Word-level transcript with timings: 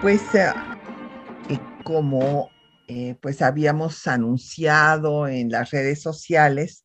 Pues 0.00 0.22
eh, 0.36 0.52
como 1.82 2.50
eh, 2.86 3.16
pues 3.20 3.42
habíamos 3.42 4.06
anunciado 4.06 5.26
en 5.26 5.50
las 5.50 5.72
redes 5.72 6.00
sociales, 6.00 6.84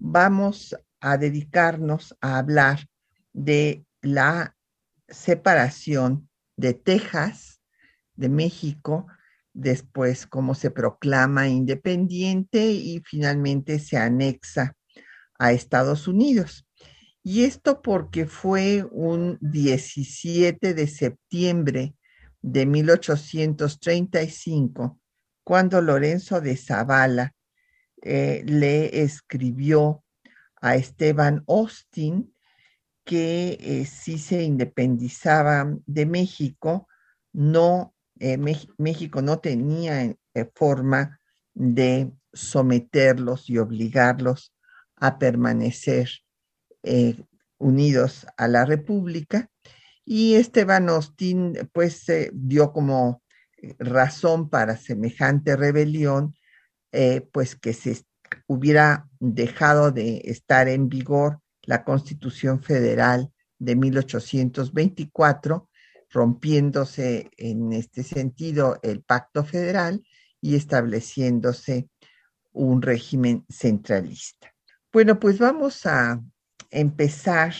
vamos 0.00 0.76
a 1.00 1.16
dedicarnos 1.18 2.16
a 2.20 2.38
hablar 2.38 2.88
de 3.32 3.84
la 4.02 4.56
separación 5.08 6.28
de 6.56 6.74
Texas, 6.74 7.60
de 8.16 8.28
México, 8.28 9.06
después 9.52 10.26
cómo 10.26 10.56
se 10.56 10.72
proclama 10.72 11.46
independiente 11.46 12.72
y 12.72 13.00
finalmente 13.04 13.78
se 13.78 13.98
anexa 13.98 14.74
a 15.38 15.52
Estados 15.52 16.08
Unidos. 16.08 16.66
Y 17.22 17.44
esto 17.44 17.82
porque 17.82 18.26
fue 18.26 18.84
un 18.90 19.38
17 19.40 20.74
de 20.74 20.86
septiembre 20.88 21.94
de 22.42 22.66
1835 22.66 24.98
cuando 25.48 25.80
Lorenzo 25.80 26.42
de 26.42 26.58
Zavala 26.58 27.34
eh, 28.02 28.42
le 28.44 29.02
escribió 29.02 30.04
a 30.60 30.76
Esteban 30.76 31.42
Austin 31.48 32.34
que 33.02 33.56
eh, 33.58 33.86
si 33.86 34.18
se 34.18 34.42
independizaba 34.42 35.74
de 35.86 36.04
México, 36.04 36.86
no 37.32 37.94
eh, 38.20 38.36
México 38.36 39.22
no 39.22 39.38
tenía 39.38 40.14
forma 40.54 41.18
de 41.54 42.12
someterlos 42.32 43.48
y 43.48 43.56
obligarlos 43.56 44.52
a 44.96 45.18
permanecer 45.18 46.10
unidos 47.56 48.26
a 48.36 48.48
la 48.48 48.66
República. 48.66 49.50
Y 50.10 50.36
Esteban 50.36 50.88
Austin 50.88 51.68
pues 51.70 52.06
dio 52.32 52.72
como 52.72 53.22
razón 53.78 54.48
para 54.48 54.78
semejante 54.78 55.54
rebelión, 55.54 56.34
pues 57.30 57.56
que 57.56 57.74
se 57.74 58.06
hubiera 58.46 59.06
dejado 59.20 59.92
de 59.92 60.22
estar 60.24 60.66
en 60.66 60.88
vigor 60.88 61.40
la 61.64 61.84
Constitución 61.84 62.62
Federal 62.62 63.30
de 63.58 63.76
1824 63.76 65.68
rompiéndose 66.08 67.30
en 67.36 67.74
este 67.74 68.02
sentido 68.02 68.78
el 68.82 69.02
pacto 69.02 69.44
federal 69.44 70.02
y 70.40 70.56
estableciéndose 70.56 71.90
un 72.52 72.80
régimen 72.80 73.44
centralista. 73.50 74.54
Bueno, 74.90 75.20
pues 75.20 75.38
vamos 75.38 75.84
a 75.84 76.18
empezar 76.70 77.52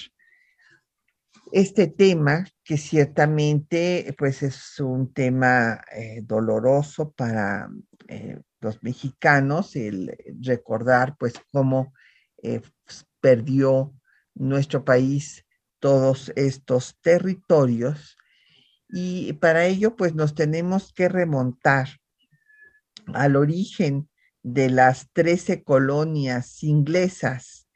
este 1.52 1.86
tema 1.86 2.44
que 2.64 2.76
ciertamente 2.76 4.14
pues 4.18 4.42
es 4.42 4.78
un 4.80 5.12
tema 5.12 5.80
eh, 5.96 6.22
doloroso 6.22 7.12
para 7.12 7.68
eh, 8.08 8.38
los 8.60 8.82
mexicanos 8.82 9.76
el 9.76 10.16
recordar 10.42 11.16
pues 11.18 11.34
cómo 11.52 11.92
eh, 12.42 12.60
perdió 13.20 13.94
nuestro 14.34 14.84
país 14.84 15.44
todos 15.80 16.32
estos 16.36 16.96
territorios. 17.00 18.16
Y 18.88 19.34
para 19.34 19.66
ello, 19.66 19.96
pues 19.96 20.14
nos 20.14 20.34
tenemos 20.34 20.92
que 20.92 21.08
remontar 21.08 21.88
al 23.14 23.36
origen 23.36 24.08
de 24.42 24.70
las 24.70 25.10
trece 25.12 25.62
colonias 25.62 26.62
inglesas 26.62 27.68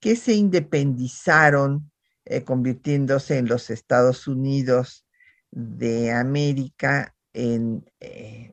que 0.00 0.16
se 0.16 0.32
independizaron, 0.34 1.89
eh, 2.30 2.44
convirtiéndose 2.44 3.36
en 3.38 3.48
los 3.48 3.70
Estados 3.70 4.28
Unidos 4.28 5.04
de 5.50 6.12
América 6.12 7.16
eh, 7.34 7.80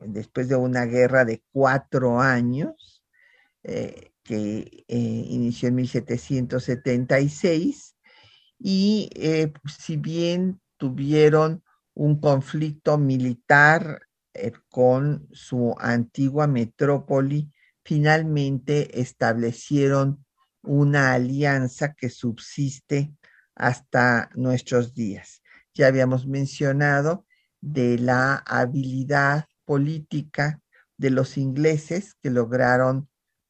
después 0.04 0.48
de 0.48 0.56
una 0.56 0.84
guerra 0.84 1.24
de 1.24 1.44
cuatro 1.52 2.20
años 2.20 3.04
eh, 3.62 4.10
que 4.24 4.84
inició 4.88 5.68
en 5.68 5.76
1776 5.76 7.94
y 8.58 9.10
si 9.78 9.96
bien 9.96 10.60
tuvieron 10.76 11.62
un 11.94 12.20
conflicto 12.20 12.98
militar 12.98 14.00
con 14.70 15.28
su 15.30 15.76
antigua 15.78 16.48
metrópoli, 16.48 17.52
finalmente 17.84 19.00
establecieron 19.00 20.26
una 20.62 21.12
alianza 21.12 21.94
que 21.94 22.10
subsiste 22.10 23.14
hasta 23.58 24.30
nuestros 24.34 24.94
días. 24.94 25.42
Ya 25.74 25.88
habíamos 25.88 26.26
mencionado 26.26 27.26
de 27.60 27.98
la 27.98 28.36
habilidad 28.36 29.46
política 29.64 30.60
de 30.96 31.10
los 31.10 31.36
ingleses 31.36 32.14
que 32.22 32.30
lograron 32.30 33.08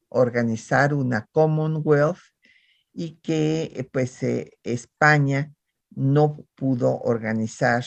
organizar 0.09 0.93
una 0.93 1.27
Commonwealth 1.31 2.19
y 2.93 3.19
que 3.21 3.71
eh, 3.75 3.83
pues 3.91 4.21
eh, 4.23 4.57
España 4.63 5.53
no 5.91 6.45
pudo 6.55 6.99
organizar 6.99 7.85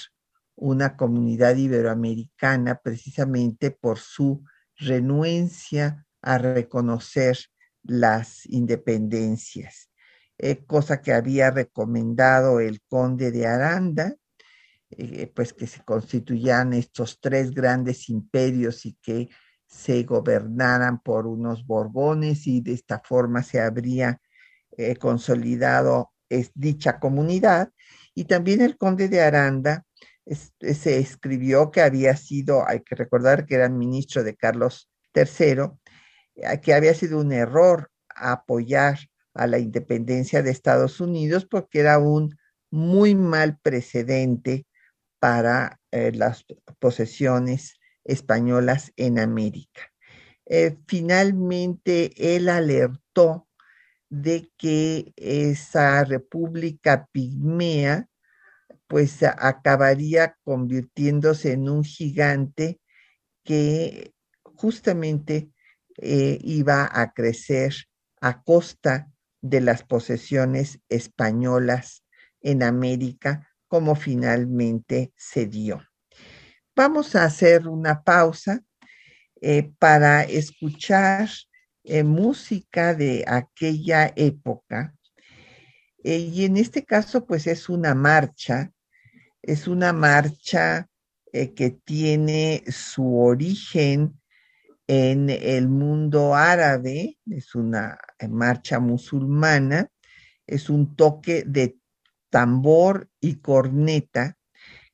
una 0.54 0.96
comunidad 0.96 1.56
iberoamericana 1.56 2.80
precisamente 2.82 3.70
por 3.70 3.98
su 3.98 4.44
renuencia 4.76 6.06
a 6.20 6.38
reconocer 6.38 7.38
las 7.82 8.46
independencias, 8.46 9.90
eh, 10.38 10.64
cosa 10.64 11.00
que 11.00 11.12
había 11.12 11.50
recomendado 11.50 12.60
el 12.60 12.80
conde 12.88 13.30
de 13.30 13.46
Aranda, 13.46 14.14
eh, 14.90 15.30
pues 15.34 15.52
que 15.52 15.66
se 15.66 15.82
constituyan 15.84 16.72
estos 16.72 17.20
tres 17.20 17.52
grandes 17.52 18.08
imperios 18.08 18.84
y 18.86 18.94
que 19.00 19.28
se 19.66 20.02
gobernaran 20.02 21.00
por 21.00 21.26
unos 21.26 21.66
borbones 21.66 22.46
y 22.46 22.60
de 22.60 22.72
esta 22.72 23.00
forma 23.00 23.42
se 23.42 23.60
habría 23.60 24.20
eh, 24.76 24.96
consolidado 24.96 26.12
dicha 26.54 26.98
comunidad. 26.98 27.70
Y 28.14 28.24
también 28.24 28.62
el 28.62 28.76
conde 28.76 29.08
de 29.08 29.20
Aranda 29.20 29.84
se 30.26 30.98
escribió 30.98 31.70
que 31.70 31.82
había 31.82 32.16
sido, 32.16 32.66
hay 32.66 32.80
que 32.80 32.94
recordar 32.94 33.44
que 33.46 33.56
era 33.56 33.68
ministro 33.68 34.22
de 34.24 34.36
Carlos 34.36 34.90
III, 35.14 35.72
que 36.62 36.74
había 36.74 36.94
sido 36.94 37.20
un 37.20 37.32
error 37.32 37.90
apoyar 38.14 38.98
a 39.34 39.46
la 39.46 39.58
independencia 39.58 40.42
de 40.42 40.50
Estados 40.50 41.00
Unidos 41.00 41.46
porque 41.46 41.80
era 41.80 41.98
un 41.98 42.36
muy 42.70 43.14
mal 43.14 43.58
precedente 43.62 44.66
para 45.18 45.80
eh, 45.90 46.12
las 46.12 46.44
posesiones 46.78 47.78
españolas 48.04 48.92
en 48.96 49.18
América. 49.18 49.92
Eh, 50.46 50.76
finalmente, 50.86 52.12
él 52.16 52.48
alertó 52.48 53.48
de 54.10 54.50
que 54.58 55.12
esa 55.16 56.04
república 56.04 57.08
pigmea 57.12 58.08
pues 58.86 59.22
acabaría 59.22 60.36
convirtiéndose 60.44 61.52
en 61.52 61.70
un 61.70 61.82
gigante 61.82 62.78
que 63.42 64.12
justamente 64.42 65.50
eh, 65.96 66.38
iba 66.42 66.90
a 66.92 67.12
crecer 67.14 67.74
a 68.20 68.42
costa 68.42 69.10
de 69.42 69.60
las 69.60 69.82
posesiones 69.82 70.80
españolas 70.88 72.04
en 72.40 72.62
América, 72.62 73.48
como 73.68 73.94
finalmente 73.94 75.12
se 75.16 75.46
dio. 75.46 75.82
Vamos 76.74 77.14
a 77.14 77.24
hacer 77.24 77.68
una 77.68 78.02
pausa 78.02 78.62
eh, 79.40 79.70
para 79.78 80.22
escuchar 80.22 81.28
eh, 81.84 82.02
música 82.02 82.94
de 82.94 83.24
aquella 83.26 84.10
época. 84.16 84.94
y 86.02 86.44
en 86.44 86.56
este 86.56 86.84
caso, 86.84 87.26
pues 87.26 87.46
es 87.46 87.68
una 87.68 87.94
marcha 87.94 88.72
es 89.42 89.66
una 89.66 89.92
marcha 89.92 90.88
eh, 91.32 91.52
que 91.52 91.70
tiene 91.70 92.62
su 92.68 93.18
origen 93.18 94.20
en 94.86 95.30
el 95.30 95.68
mundo 95.68 96.34
árabe, 96.34 97.18
es 97.26 97.54
una 97.54 97.92
eh, 97.92 98.11
marcha 98.28 98.80
musulmana, 98.80 99.88
es 100.46 100.70
un 100.70 100.96
toque 100.96 101.44
de 101.46 101.76
tambor 102.30 103.08
y 103.20 103.36
corneta 103.36 104.38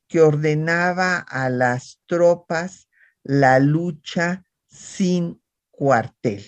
que 0.07 0.21
ordenaba 0.21 1.17
a 1.19 1.49
las 1.49 2.01
tropas 2.07 2.89
la 3.23 3.59
lucha 3.59 4.43
sin 4.67 5.41
cuartel. 5.69 6.43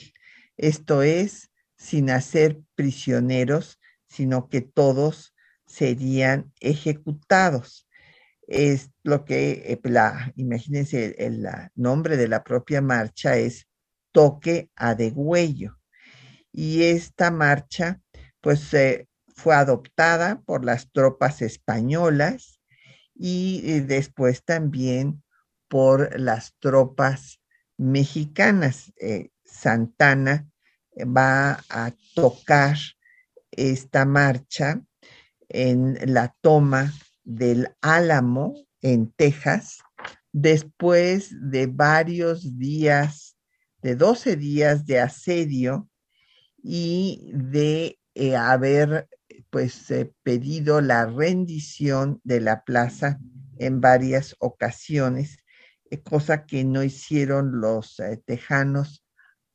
Esto 0.57 1.03
es, 1.03 1.51
sin 1.77 2.09
hacer 2.09 2.61
prisioneros, 2.75 3.79
sino 4.07 4.49
que 4.49 4.61
todos 4.61 5.33
serían 5.65 6.51
ejecutados. 6.59 7.87
Es 8.47 8.91
lo 9.03 9.23
que, 9.25 9.63
eh, 9.67 9.79
la, 9.83 10.33
imagínense, 10.35 11.15
el, 11.17 11.47
nombre 11.75 12.17
de 12.17 12.27
la 12.27 12.43
propia 12.43 12.81
marcha 12.81 13.37
es 13.37 13.67
Toque 14.11 14.69
a 14.75 14.93
degüello. 14.93 15.80
Y 16.51 16.83
esta 16.83 17.31
marcha, 17.31 18.01
pues, 18.41 18.71
fue 19.35 19.55
adoptada 19.55 20.41
por 20.41 20.65
las 20.65 20.91
tropas 20.91 21.41
españolas 21.41 22.59
y 23.15 23.61
eh, 23.65 23.81
después 23.81 24.43
también 24.43 25.23
por 25.67 26.19
las 26.19 26.55
tropas 26.59 27.39
mexicanas. 27.77 28.91
Eh, 28.99 29.29
Santana 29.43 30.47
va 30.97 31.63
a 31.69 31.91
tocar 32.15 32.77
esta 33.51 34.05
marcha 34.05 34.81
en 35.49 35.97
la 36.13 36.35
toma 36.41 36.93
del 37.23 37.69
Álamo 37.81 38.55
en 38.81 39.11
Texas, 39.11 39.79
después 40.31 41.29
de 41.31 41.67
varios 41.67 42.57
días, 42.57 43.37
de 43.81 43.95
12 43.95 44.35
días 44.35 44.85
de 44.85 44.99
asedio 44.99 45.89
y 46.63 47.31
de 47.33 47.99
eh, 48.13 48.35
haber 48.35 49.07
pues 49.49 49.89
eh, 49.91 50.13
pedido 50.23 50.81
la 50.81 51.05
rendición 51.05 52.19
de 52.23 52.41
la 52.41 52.63
plaza 52.63 53.19
en 53.57 53.81
varias 53.81 54.35
ocasiones, 54.39 55.37
eh, 55.89 56.01
cosa 56.01 56.45
que 56.45 56.63
no 56.63 56.83
hicieron 56.83 57.59
los 57.61 58.01
tejanos 58.25 59.05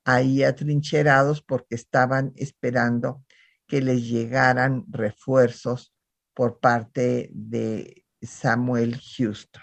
ahí 0.04 0.42
atrincherados 0.42 1.42
porque 1.42 1.74
estaban 1.74 2.32
esperando 2.36 3.24
que 3.66 3.80
les 3.80 4.06
llegaran 4.06 4.84
refuerzos 4.88 5.92
por 6.34 6.60
parte 6.60 7.30
de 7.32 8.04
Samuel 8.22 9.00
Houston. 9.16 9.62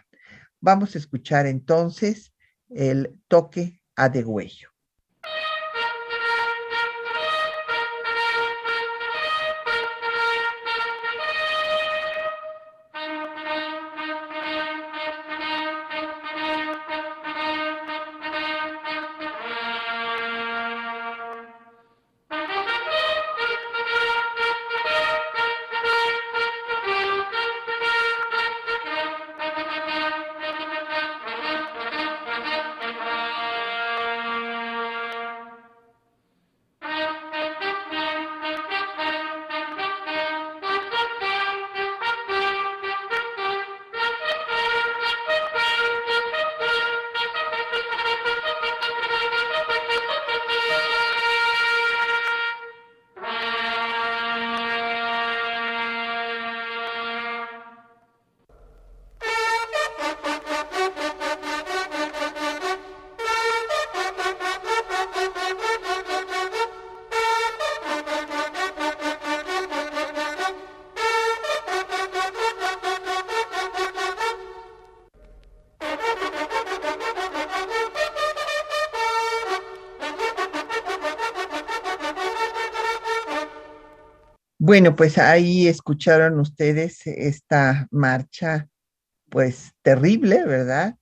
Vamos 0.59 0.95
a 0.95 0.97
escuchar 0.97 1.45
entonces 1.45 2.33
el 2.69 3.19
toque 3.27 3.81
a 3.95 4.09
degüello. 4.09 4.72
Bueno, 84.65 84.95
pues 84.95 85.17
ahí 85.17 85.67
escucharon 85.67 86.39
ustedes 86.39 87.05
esta 87.05 87.85
marcha, 87.91 88.69
pues 89.29 89.73
terrible, 89.81 90.45
¿verdad? 90.45 90.95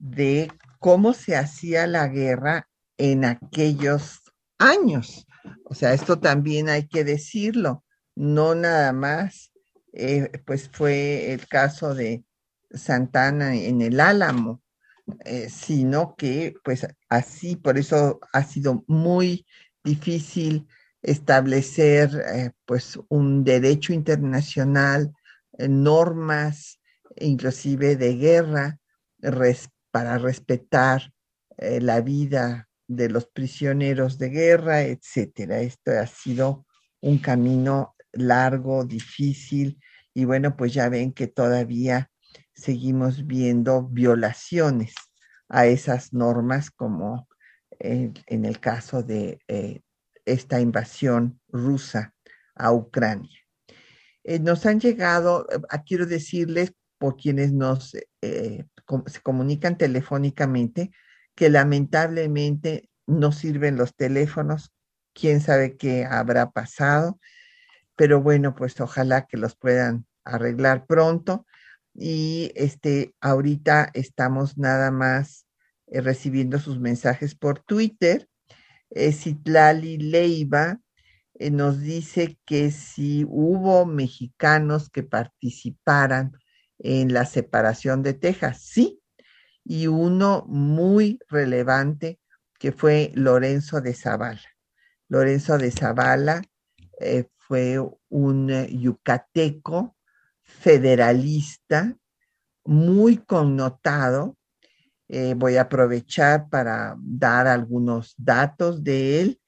De 0.00 0.50
cómo 0.80 1.12
se 1.12 1.36
hacía 1.36 1.86
la 1.86 2.08
guerra 2.08 2.68
en 2.98 3.24
aquellos 3.24 4.18
años. 4.58 5.28
O 5.64 5.76
sea, 5.76 5.94
esto 5.94 6.18
también 6.18 6.68
hay 6.68 6.88
que 6.88 7.04
decirlo, 7.04 7.84
no 8.16 8.56
nada 8.56 8.92
más, 8.92 9.52
eh, 9.92 10.32
pues 10.44 10.68
fue 10.68 11.32
el 11.32 11.46
caso 11.46 11.94
de 11.94 12.24
Santana 12.72 13.54
en 13.54 13.80
el 13.80 14.00
Álamo, 14.00 14.60
eh, 15.24 15.50
sino 15.50 16.16
que 16.16 16.54
pues 16.64 16.84
así, 17.08 17.54
por 17.54 17.78
eso 17.78 18.18
ha 18.32 18.42
sido 18.42 18.82
muy 18.88 19.46
difícil 19.84 20.66
establecer 21.04 22.10
eh, 22.34 22.50
pues 22.64 22.98
un 23.08 23.44
derecho 23.44 23.92
internacional, 23.92 25.12
eh, 25.58 25.68
normas 25.68 26.80
inclusive 27.16 27.94
de 27.94 28.16
guerra 28.16 28.78
para 29.92 30.18
respetar 30.18 31.12
eh, 31.58 31.80
la 31.80 32.00
vida 32.00 32.68
de 32.88 33.08
los 33.08 33.26
prisioneros 33.26 34.18
de 34.18 34.30
guerra, 34.30 34.82
etcétera. 34.82 35.60
Esto 35.60 35.92
ha 35.92 36.06
sido 36.06 36.66
un 37.00 37.18
camino 37.18 37.94
largo, 38.12 38.84
difícil 38.84 39.78
y 40.14 40.24
bueno, 40.24 40.56
pues 40.56 40.72
ya 40.74 40.88
ven 40.88 41.12
que 41.12 41.26
todavía 41.26 42.10
seguimos 42.54 43.26
viendo 43.26 43.86
violaciones 43.86 44.94
a 45.48 45.66
esas 45.66 46.12
normas 46.12 46.70
como 46.70 47.28
en 47.78 48.44
el 48.44 48.60
caso 48.60 49.02
de 49.02 49.38
esta 50.24 50.60
invasión 50.60 51.40
rusa 51.48 52.14
a 52.54 52.72
Ucrania. 52.72 53.38
Eh, 54.24 54.38
nos 54.38 54.64
han 54.66 54.80
llegado, 54.80 55.46
eh, 55.50 55.58
quiero 55.86 56.06
decirles 56.06 56.72
por 56.98 57.16
quienes 57.16 57.52
nos 57.52 57.94
eh, 58.22 58.64
se 59.06 59.20
comunican 59.20 59.76
telefónicamente, 59.76 60.90
que 61.34 61.50
lamentablemente 61.50 62.88
no 63.06 63.32
sirven 63.32 63.76
los 63.76 63.94
teléfonos, 63.94 64.72
quién 65.12 65.40
sabe 65.40 65.76
qué 65.76 66.04
habrá 66.04 66.50
pasado, 66.50 67.20
pero 67.96 68.22
bueno, 68.22 68.54
pues 68.54 68.80
ojalá 68.80 69.26
que 69.26 69.36
los 69.36 69.56
puedan 69.56 70.06
arreglar 70.24 70.86
pronto. 70.86 71.46
Y 71.94 72.50
este, 72.56 73.14
ahorita 73.20 73.90
estamos 73.94 74.58
nada 74.58 74.90
más 74.90 75.46
recibiendo 75.86 76.58
sus 76.58 76.80
mensajes 76.80 77.34
por 77.36 77.60
Twitter 77.60 78.28
Citlali 78.90 79.98
Leiva 79.98 80.80
eh, 81.34 81.50
nos 81.50 81.80
dice 81.80 82.38
que 82.44 82.70
si 82.70 83.24
hubo 83.28 83.86
mexicanos 83.86 84.88
que 84.90 85.02
participaran 85.02 86.32
en 86.78 87.12
la 87.12 87.26
separación 87.26 88.02
de 88.02 88.14
Texas, 88.14 88.60
sí, 88.62 89.00
y 89.64 89.86
uno 89.86 90.44
muy 90.46 91.18
relevante 91.28 92.20
que 92.58 92.72
fue 92.72 93.12
Lorenzo 93.14 93.80
de 93.80 93.94
Zavala. 93.94 94.42
Lorenzo 95.08 95.58
de 95.58 95.70
Zavala 95.70 96.42
eh, 97.00 97.28
fue 97.36 97.78
un 98.08 98.50
eh, 98.50 98.68
yucateco 98.70 99.96
federalista 100.42 101.96
muy 102.64 103.18
connotado 103.18 104.36
eh, 105.16 105.34
voy 105.34 105.54
a 105.58 105.62
aprovechar 105.62 106.48
para 106.48 106.96
dar 106.98 107.46
algunos 107.46 108.16
datos 108.18 108.82
de 108.82 109.20
él. 109.20 109.40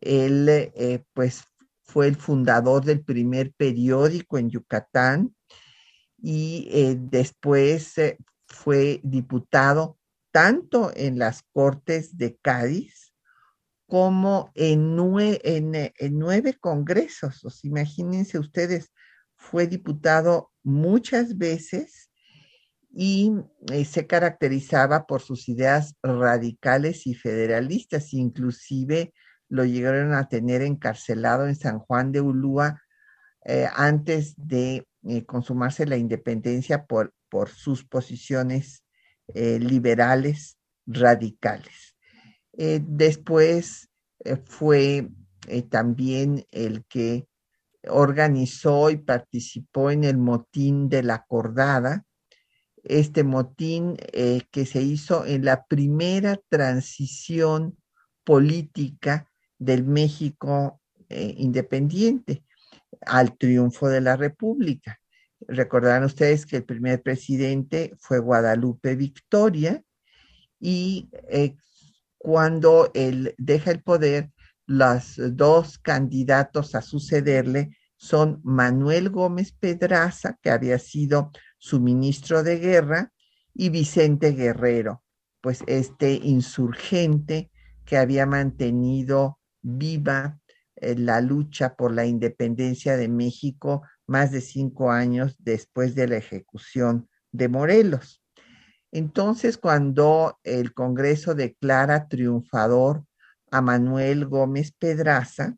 Él, 0.00 0.48
eh, 0.48 1.04
pues, 1.12 1.44
fue 1.84 2.08
el 2.08 2.16
fundador 2.16 2.84
del 2.84 3.04
primer 3.04 3.52
periódico 3.52 4.38
en 4.38 4.50
Yucatán 4.50 5.32
y 6.20 6.68
eh, 6.72 6.96
después 6.98 7.94
fue 8.48 9.00
diputado 9.04 9.98
tanto 10.32 10.90
en 10.96 11.20
las 11.20 11.44
Cortes 11.52 12.18
de 12.18 12.36
Cádiz 12.42 13.14
como 13.86 14.50
en, 14.54 14.96
en 15.44 16.18
nueve 16.18 16.54
congresos. 16.58 17.44
Os 17.44 17.64
imagínense 17.64 18.36
ustedes, 18.40 18.90
fue 19.36 19.68
diputado 19.68 20.50
muchas 20.64 21.38
veces 21.38 22.10
y 22.96 23.32
eh, 23.72 23.84
se 23.84 24.06
caracterizaba 24.06 25.06
por 25.06 25.20
sus 25.20 25.48
ideas 25.48 25.96
radicales 26.02 27.06
y 27.06 27.14
federalistas, 27.14 28.14
inclusive 28.14 29.12
lo 29.48 29.64
llegaron 29.64 30.14
a 30.14 30.28
tener 30.28 30.62
encarcelado 30.62 31.48
en 31.48 31.56
San 31.56 31.80
Juan 31.80 32.12
de 32.12 32.20
Ulúa 32.20 32.80
eh, 33.44 33.66
antes 33.74 34.34
de 34.36 34.86
eh, 35.02 35.24
consumarse 35.24 35.86
la 35.86 35.96
independencia 35.96 36.86
por, 36.86 37.12
por 37.28 37.50
sus 37.50 37.84
posiciones 37.84 38.82
liberales 39.34 40.58
radicales. 40.86 41.96
después 42.52 43.88
fue 44.44 45.08
también 45.70 46.44
el 46.50 46.84
que 46.84 47.26
organizó 47.88 48.90
y 48.90 48.98
participó 48.98 49.90
en 49.90 50.04
el 50.04 50.18
motín 50.18 50.90
de 50.90 51.02
la 51.02 51.24
Cordada, 51.26 52.04
este 52.84 53.24
motín 53.24 53.96
eh, 54.12 54.42
que 54.50 54.66
se 54.66 54.82
hizo 54.82 55.24
en 55.26 55.44
la 55.44 55.64
primera 55.64 56.40
transición 56.48 57.76
política 58.24 59.30
del 59.58 59.84
México 59.84 60.80
eh, 61.08 61.34
independiente 61.38 62.44
al 63.06 63.36
triunfo 63.36 63.88
de 63.88 64.00
la 64.00 64.16
República. 64.16 65.00
Recordarán 65.46 66.04
ustedes 66.04 66.46
que 66.46 66.56
el 66.56 66.64
primer 66.64 67.02
presidente 67.02 67.92
fue 67.98 68.18
Guadalupe 68.18 68.96
Victoria 68.96 69.82
y 70.58 71.10
eh, 71.28 71.56
cuando 72.18 72.90
él 72.94 73.34
deja 73.36 73.70
el 73.70 73.82
poder, 73.82 74.30
los 74.66 75.16
dos 75.18 75.78
candidatos 75.78 76.74
a 76.74 76.80
sucederle 76.80 77.76
son 77.96 78.40
Manuel 78.42 79.10
Gómez 79.10 79.52
Pedraza, 79.52 80.38
que 80.42 80.50
había 80.50 80.78
sido 80.78 81.30
su 81.64 81.80
ministro 81.80 82.42
de 82.42 82.58
guerra, 82.58 83.10
y 83.54 83.70
Vicente 83.70 84.32
Guerrero, 84.32 85.02
pues 85.40 85.64
este 85.66 86.12
insurgente 86.12 87.50
que 87.86 87.96
había 87.96 88.26
mantenido 88.26 89.38
viva 89.62 90.38
eh, 90.76 90.94
la 90.94 91.22
lucha 91.22 91.74
por 91.74 91.94
la 91.94 92.04
independencia 92.04 92.98
de 92.98 93.08
México 93.08 93.82
más 94.06 94.30
de 94.30 94.42
cinco 94.42 94.90
años 94.90 95.36
después 95.38 95.94
de 95.94 96.06
la 96.06 96.18
ejecución 96.18 97.08
de 97.32 97.48
Morelos. 97.48 98.22
Entonces, 98.92 99.56
cuando 99.56 100.38
el 100.42 100.74
Congreso 100.74 101.34
declara 101.34 102.08
triunfador 102.08 103.06
a 103.50 103.62
Manuel 103.62 104.26
Gómez 104.26 104.70
Pedraza, 104.72 105.56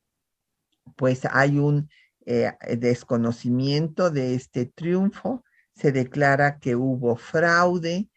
pues 0.94 1.22
hay 1.28 1.58
un 1.58 1.88
eh, 2.26 2.52
desconocimiento 2.78 4.10
de 4.12 4.36
este 4.36 4.66
triunfo, 4.66 5.42
se 5.76 5.92
declara 5.92 6.58
que 6.58 6.74
hubo 6.74 7.16
fraude 7.16 8.08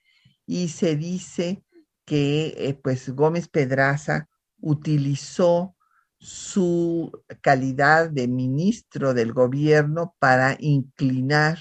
y 0.45 0.69
se 0.69 0.95
dice 0.95 1.63
que 2.05 2.55
eh, 2.57 2.79
pues 2.81 3.09
Gómez 3.09 3.47
Pedraza 3.49 4.27
utilizó 4.61 5.75
su 6.17 7.11
calidad 7.41 8.09
de 8.09 8.27
ministro 8.27 9.13
del 9.13 9.31
gobierno 9.31 10.15
para 10.19 10.57
inclinar 10.59 11.59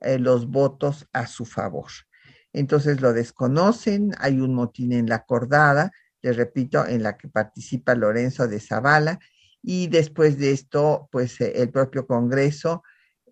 eh, 0.00 0.18
los 0.18 0.46
votos 0.46 1.08
a 1.12 1.26
su 1.26 1.44
favor. 1.44 1.90
Entonces 2.52 3.00
lo 3.00 3.12
desconocen, 3.12 4.12
hay 4.18 4.40
un 4.40 4.54
motín 4.54 4.92
en 4.92 5.08
la 5.08 5.16
acordada, 5.16 5.90
les 6.22 6.36
repito, 6.36 6.86
en 6.86 7.02
la 7.02 7.16
que 7.16 7.28
participa 7.28 7.94
Lorenzo 7.94 8.48
de 8.48 8.60
Zavala, 8.60 9.18
y 9.62 9.88
después 9.88 10.38
de 10.38 10.52
esto, 10.52 11.08
pues 11.12 11.40
eh, 11.40 11.52
el 11.56 11.70
propio 11.70 12.06
Congreso 12.06 12.82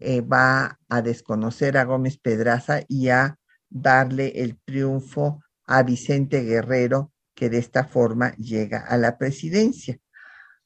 eh, 0.00 0.21
va 0.21 0.78
a 0.88 1.02
desconocer 1.02 1.76
a 1.76 1.85
Gómez 1.85 2.19
Pedraza 2.19 2.83
y 2.88 3.09
a 3.09 3.38
darle 3.69 4.43
el 4.43 4.59
triunfo 4.64 5.40
a 5.67 5.83
Vicente 5.83 6.43
Guerrero, 6.43 7.12
que 7.35 7.50
de 7.50 7.59
esta 7.59 7.85
forma 7.85 8.35
llega 8.37 8.78
a 8.78 8.97
la 8.97 9.19
presidencia. 9.19 9.99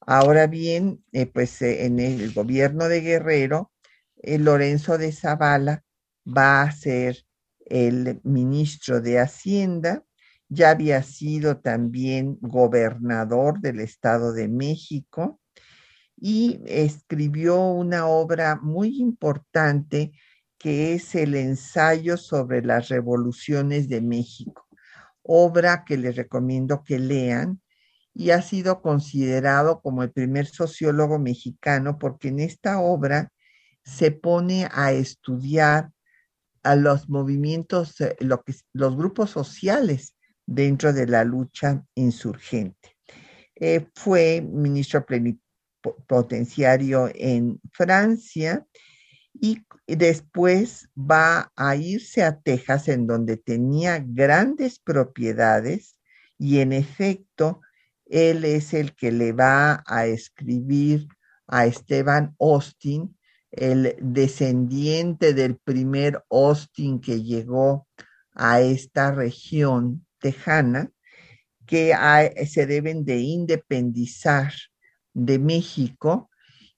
Ahora 0.01 0.47
bien, 0.47 1.05
eh, 1.13 1.27
pues 1.27 1.63
en 1.63 2.01
el 2.01 2.33
gobierno 2.33 2.89
de 2.89 3.01
Guerrero, 3.01 3.73
Lorenzo 4.23 4.99
de 4.99 5.13
Zavala 5.13 5.85
va 6.27 6.63
a 6.63 6.73
ser 6.73 7.25
el 7.67 8.21
ministro 8.23 9.01
de 9.01 9.19
Hacienda 9.19 10.05
ya 10.53 10.71
había 10.71 11.03
sido 11.03 11.61
también 11.61 12.37
gobernador 12.43 13.61
del 13.61 13.81
Estado 13.81 14.35
de 14.35 14.49
México 14.49 15.41
y 16.25 16.61
escribió 16.67 17.61
una 17.61 18.07
obra 18.07 18.55
muy 18.63 19.01
importante 19.01 20.13
que 20.57 20.95
es 20.95 21.17
el 21.17 21.35
ensayo 21.35 22.17
sobre 22.17 22.63
las 22.63 22.91
revoluciones 22.91 23.89
de 23.89 24.01
México, 24.01 24.69
obra 25.25 25.85
que 25.85 25.97
les 25.97 26.15
recomiendo 26.15 26.85
que 26.85 27.01
lean 27.01 27.61
y 28.15 28.31
ha 28.31 28.41
sido 28.41 28.83
considerado 28.83 29.81
como 29.81 30.05
el 30.05 30.13
primer 30.13 30.47
sociólogo 30.47 31.19
mexicano 31.19 31.99
porque 31.99 32.29
en 32.29 32.39
esta 32.39 32.79
obra 32.79 33.33
se 33.83 34.13
pone 34.13 34.69
a 34.71 34.93
estudiar 34.93 35.91
a 36.63 36.77
los 36.77 37.09
movimientos, 37.09 38.01
eh, 38.01 38.15
lo 38.21 38.45
que, 38.45 38.55
los 38.73 38.97
grupos 38.97 39.31
sociales 39.31 40.15
dentro 40.47 40.93
de 40.93 41.09
la 41.09 41.25
lucha 41.25 41.85
insurgente. 41.97 42.97
Eh, 43.57 43.89
fue 43.97 44.41
ministro 44.41 45.05
plenipotenciario 45.83 47.11
en 47.15 47.61
Francia 47.73 48.67
y 49.35 49.63
después 49.87 50.89
va 50.97 51.53
a 51.57 51.77
irse 51.77 52.23
a 52.23 52.39
Texas 52.41 52.89
en 52.89 53.07
donde 53.07 53.37
tenía 53.37 54.05
grandes 54.07 54.79
propiedades 54.79 55.99
y 56.39 56.59
en 56.59 56.73
efecto 56.73 57.61
él 58.07 58.45
es 58.45 58.75
el 58.75 58.95
que 58.95 59.11
le 59.11 59.33
va 59.33 59.83
a 59.87 60.07
escribir 60.07 61.09
a 61.47 61.67
Esteban 61.67 62.35
Austin, 62.39 63.17
el 63.51 63.97
descendiente 64.01 65.35
del 65.35 65.57
primer 65.57 66.23
Austin 66.31 67.01
que 67.01 67.23
llegó 67.23 67.87
a 68.35 68.61
esta 68.61 69.13
región 69.13 70.07
tejana 70.19 70.91
que 71.67 71.95
se 72.47 72.67
deben 72.67 73.05
de 73.05 73.19
independizar 73.19 74.53
de 75.15 75.39
México 75.39 76.31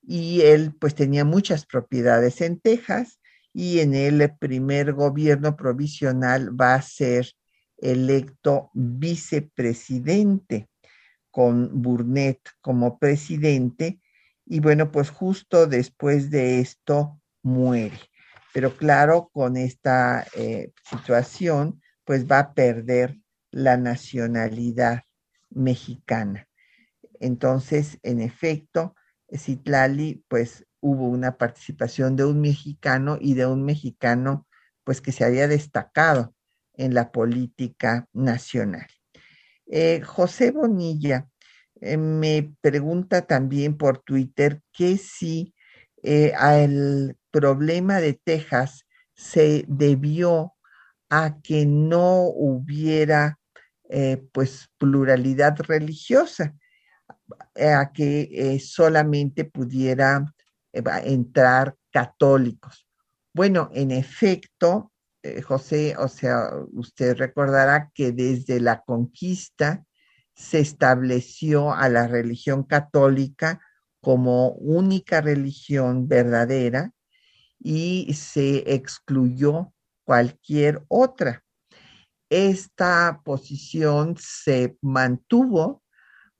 y 0.03 0.43
él 0.43 0.75
pues 0.79 0.95
tenía 0.95 1.25
muchas 1.25 1.67
propiedades 1.67 2.41
en 2.41 2.61
Texas 2.61 3.21
y 3.53 3.81
en 3.81 3.95
el 3.95 4.35
primer 4.39 4.93
gobierno 4.93 5.57
provisional 5.57 6.61
va 6.61 6.75
a 6.75 6.83
ser 6.83 7.31
electo 7.79 8.71
vicepresidente 8.75 10.69
con 11.31 11.83
Burnett 11.83 12.41
como 12.61 12.99
presidente 12.99 14.01
y 14.47 14.61
bueno 14.61 14.91
pues 14.93 15.11
justo 15.11 15.67
después 15.67 16.31
de 16.31 16.61
esto 16.61 17.21
muere. 17.43 17.99
Pero 18.53 18.77
claro, 18.77 19.31
con 19.33 19.57
esta 19.57 20.27
eh, 20.37 20.73
situación 20.89 21.81
pues 22.05 22.27
va 22.31 22.39
a 22.39 22.55
perder 22.55 23.19
la 23.51 23.77
nacionalidad 23.77 25.03
mexicana. 25.51 26.49
Entonces, 27.21 27.99
en 28.03 28.21
efecto, 28.21 28.95
Citlali, 29.33 30.25
pues 30.29 30.67
hubo 30.81 31.09
una 31.09 31.37
participación 31.39 32.17
de 32.17 32.25
un 32.25 32.41
mexicano 32.41 33.19
y 33.21 33.35
de 33.35 33.47
un 33.47 33.65
mexicano, 33.65 34.47
pues 34.85 35.01
que 35.01 35.13
se 35.13 35.25
había 35.25 35.49
destacado 35.49 36.35
en 36.75 36.95
la 36.95 37.11
política 37.11 38.09
nacional. 38.13 38.87
Eh, 39.67 40.03
José 40.03 40.51
Bonilla 40.51 41.29
eh, 41.81 41.97
me 41.97 42.55
pregunta 42.61 43.23
también 43.23 43.77
por 43.77 43.99
Twitter 43.99 44.63
que 44.73 44.99
si 44.99 45.55
eh, 46.03 46.35
al 46.37 47.17
problema 47.31 48.01
de 48.01 48.15
Texas 48.15 48.87
se 49.15 49.65
debió 49.69 50.55
a 51.09 51.41
que 51.43 51.67
no 51.67 52.23
hubiera 52.25 53.39
eh, 53.89 54.23
pues 54.33 54.69
pluralidad 54.79 55.57
religiosa, 55.61 56.55
a 57.55 57.93
que 57.93 58.29
eh, 58.33 58.61
solamente 58.61 59.45
pudiera 59.45 60.25
entrar 60.73 61.77
católicos. 61.93 62.89
Bueno, 63.33 63.71
en 63.73 63.93
efecto, 63.93 64.93
José, 65.47 65.95
o 65.97 66.09
sea, 66.09 66.51
usted 66.73 67.17
recordará 67.17 67.91
que 67.95 68.13
desde 68.13 68.61
la 68.61 68.81
conquista 68.83 69.85
se 70.35 70.59
estableció 70.59 71.73
a 71.73 71.89
la 71.89 72.09
religión 72.09 72.65
católica 72.65 73.61
como 74.01 74.51
única 74.51 75.21
religión 75.21 76.09
verdadera 76.09 76.93
y 77.61 78.13
se 78.15 78.75
excluyó 78.75 79.73
cualquier 80.05 80.85
otra 80.89 81.45
esta 82.35 83.21
posición 83.25 84.17
se 84.19 84.77
mantuvo 84.83 85.84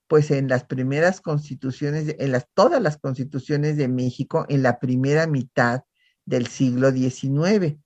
pues 0.07 0.31
en 0.31 0.47
las 0.47 0.65
primeras 0.65 1.21
constituciones, 1.21 2.15
en 2.19 2.31
las, 2.31 2.47
todas 2.53 2.81
las 2.81 2.97
constituciones 2.97 3.77
de 3.77 3.87
México 3.87 4.45
en 4.49 4.63
la 4.63 4.79
primera 4.79 5.27
mitad 5.27 5.81
del 6.25 6.47
siglo 6.47 6.91
XIX. 6.91 7.77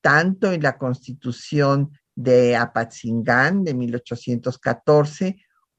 tanto 0.00 0.52
en 0.52 0.62
la 0.62 0.78
constitución 0.78 1.92
de 2.14 2.56
Apatzingán 2.56 3.64
de 3.64 3.74
1814 3.74 5.36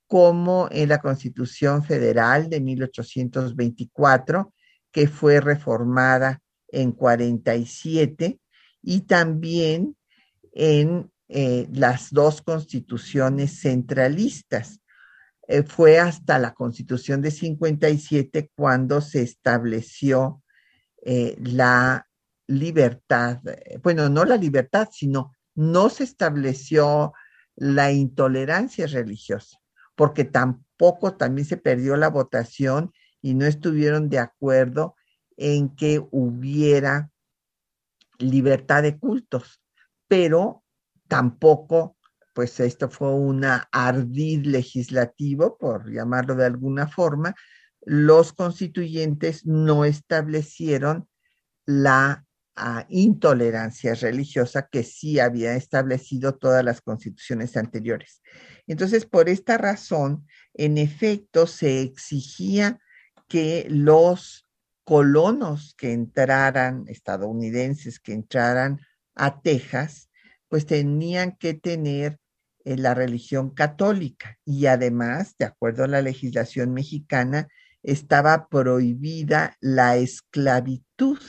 como 0.07 0.67
en 0.71 0.89
la 0.89 1.01
Constitución 1.01 1.83
Federal 1.83 2.47
de 2.47 2.61
1824, 2.61 4.53
que 4.91 5.07
fue 5.07 5.41
reformada 5.41 6.39
en 6.67 6.91
47, 6.91 8.39
y 8.83 9.01
también 9.01 9.97
en 10.51 11.11
eh, 11.29 11.67
las 11.71 12.11
dos 12.11 12.43
constituciones 12.43 13.59
centralistas. 13.61 14.81
Eh, 15.47 15.63
fue 15.63 16.00
hasta 16.00 16.39
la 16.39 16.53
Constitución 16.53 17.21
de 17.21 17.31
57 17.31 18.51
cuando 18.55 19.01
se 19.01 19.21
estableció 19.21 20.41
eh, 21.01 21.35
la 21.39 22.07
libertad, 22.47 23.41
bueno, 23.81 24.09
no 24.09 24.25
la 24.25 24.38
libertad, 24.38 24.89
sino 24.91 25.33
no 25.55 25.89
se 25.89 26.03
estableció 26.03 27.13
la 27.55 27.91
intolerancia 27.91 28.88
religiosa, 28.88 29.59
porque 29.95 30.23
tampoco 30.23 31.15
también 31.15 31.45
se 31.45 31.57
perdió 31.57 31.95
la 31.97 32.09
votación 32.09 32.91
y 33.21 33.33
no 33.33 33.45
estuvieron 33.45 34.09
de 34.09 34.19
acuerdo 34.19 34.95
en 35.38 35.75
que 35.75 36.01
hubiera 36.12 37.12
libertad 38.17 38.83
de 38.83 38.97
cultos, 38.97 39.62
pero 40.07 40.63
tampoco, 41.07 41.97
pues 42.33 42.59
esto 42.59 42.89
fue 42.89 43.13
una 43.13 43.69
ardid 43.71 44.45
legislativo, 44.45 45.57
por 45.57 45.91
llamarlo 45.91 46.35
de 46.35 46.45
alguna 46.45 46.87
forma, 46.87 47.35
los 47.85 48.33
constituyentes 48.33 49.45
no 49.45 49.85
establecieron 49.85 51.07
la 51.65 52.25
intolerancia 52.89 53.95
religiosa 53.95 54.67
que 54.71 54.83
sí 54.83 55.19
había 55.19 55.55
establecido 55.55 56.35
todas 56.35 56.63
las 56.63 56.81
constituciones 56.81 57.57
anteriores. 57.57 58.21
Entonces, 58.67 59.05
por 59.05 59.27
esta 59.27 59.57
razón, 59.57 60.27
en 60.53 60.77
efecto, 60.77 61.47
se 61.47 61.81
exigía 61.81 62.79
que 63.27 63.65
los 63.69 64.47
colonos 64.83 65.73
que 65.77 65.93
entraran, 65.93 66.85
estadounidenses 66.87 67.99
que 67.99 68.13
entraran 68.13 68.79
a 69.15 69.41
Texas, 69.41 70.09
pues 70.47 70.65
tenían 70.67 71.35
que 71.37 71.55
tener 71.55 72.19
la 72.63 72.93
religión 72.93 73.50
católica 73.50 74.38
y 74.46 74.65
además, 74.67 75.36
de 75.38 75.46
acuerdo 75.46 75.84
a 75.84 75.88
la 75.88 76.01
legislación 76.01 76.74
mexicana, 76.74 77.48
estaba 77.84 78.48
prohibida 78.48 79.58
la 79.60 79.98
esclavitud 79.98 81.20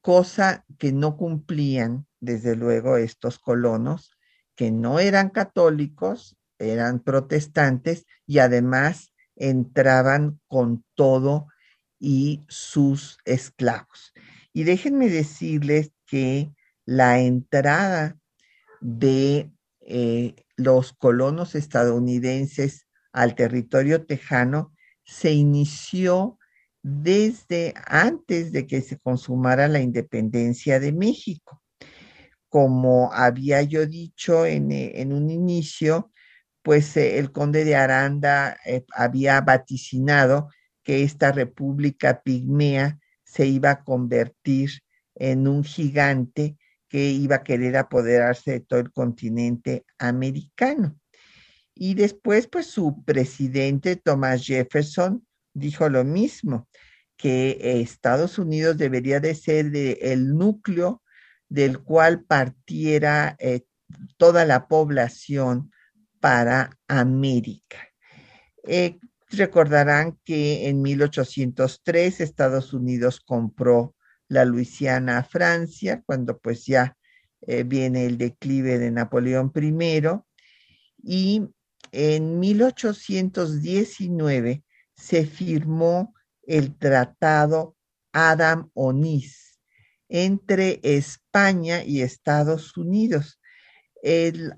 cosa 0.00 0.64
que 0.78 0.90
no 0.92 1.18
cumplían, 1.18 2.06
desde 2.20 2.56
luego, 2.56 2.96
estos 2.96 3.38
colonos, 3.38 4.16
que 4.54 4.70
no 4.70 5.00
eran 5.00 5.28
católicos, 5.28 6.36
eran 6.58 7.00
protestantes 7.00 8.06
y 8.26 8.38
además 8.38 9.12
entraban 9.36 10.40
con 10.48 10.82
todo 10.94 11.48
y 12.00 12.44
sus 12.48 13.18
esclavos. 13.26 14.12
Y 14.54 14.64
déjenme 14.64 15.10
decirles 15.10 15.92
que 16.06 16.52
la 16.86 17.20
entrada 17.20 18.16
de 18.80 19.52
eh, 19.90 20.34
los 20.56 20.92
colonos 20.92 21.54
estadounidenses 21.54 22.86
al 23.10 23.34
territorio 23.34 24.04
tejano 24.04 24.74
se 25.02 25.32
inició 25.32 26.38
desde 26.82 27.72
antes 27.86 28.52
de 28.52 28.66
que 28.66 28.82
se 28.82 28.98
consumara 28.98 29.66
la 29.66 29.80
independencia 29.80 30.78
de 30.78 30.92
México. 30.92 31.62
Como 32.50 33.10
había 33.14 33.62
yo 33.62 33.86
dicho 33.86 34.44
en, 34.44 34.72
eh, 34.72 35.06
un 35.08 35.30
inicio, 35.30 36.12
pues 36.62 36.94
eh, 36.98 37.18
el 37.18 37.32
conde 37.32 37.64
de 37.64 37.74
Aranda 37.74 38.58
había 38.94 39.40
vaticinado 39.40 40.50
que 40.82 41.02
esta 41.02 41.32
república 41.32 42.20
pigmea 42.22 42.98
se 43.24 43.46
iba 43.46 43.70
a 43.70 43.84
convertir 43.84 44.82
en 45.14 45.48
un 45.48 45.64
gigante 45.64 46.57
que 46.88 47.10
iba 47.10 47.36
a 47.36 47.42
querer 47.44 47.76
apoderarse 47.76 48.52
de 48.52 48.60
todo 48.60 48.80
el 48.80 48.92
continente 48.92 49.84
americano. 49.98 50.98
Y 51.74 51.94
después, 51.94 52.48
pues 52.48 52.66
su 52.66 53.04
presidente, 53.04 53.96
Thomas 53.96 54.44
Jefferson, 54.44 55.26
dijo 55.54 55.88
lo 55.88 56.04
mismo, 56.04 56.68
que 57.16 57.80
Estados 57.80 58.38
Unidos 58.38 58.78
debería 58.78 59.20
de 59.20 59.34
ser 59.34 59.74
el 59.74 60.34
núcleo 60.36 61.02
del 61.48 61.80
cual 61.80 62.24
partiera 62.24 63.36
eh, 63.38 63.62
toda 64.16 64.44
la 64.44 64.68
población 64.68 65.70
para 66.20 66.78
América. 66.86 67.78
Eh, 68.64 68.98
recordarán 69.30 70.18
que 70.24 70.68
en 70.68 70.82
1803 70.82 72.20
Estados 72.20 72.72
Unidos 72.72 73.20
compró 73.20 73.94
la 74.28 74.44
Luisiana 74.44 75.18
a 75.18 75.24
Francia, 75.24 76.02
cuando 76.06 76.38
pues 76.38 76.64
ya 76.66 76.96
eh, 77.46 77.64
viene 77.64 78.06
el 78.06 78.18
declive 78.18 78.78
de 78.78 78.90
Napoleón 78.90 79.52
I, 79.54 80.02
y 81.02 81.48
en 81.92 82.38
1819 82.38 84.64
se 84.94 85.26
firmó 85.26 86.14
el 86.46 86.76
tratado 86.76 87.76
Adam 88.12 88.70
Onis 88.74 89.60
entre 90.08 90.80
España 90.82 91.82
y 91.84 92.02
Estados 92.02 92.76
Unidos. 92.76 93.40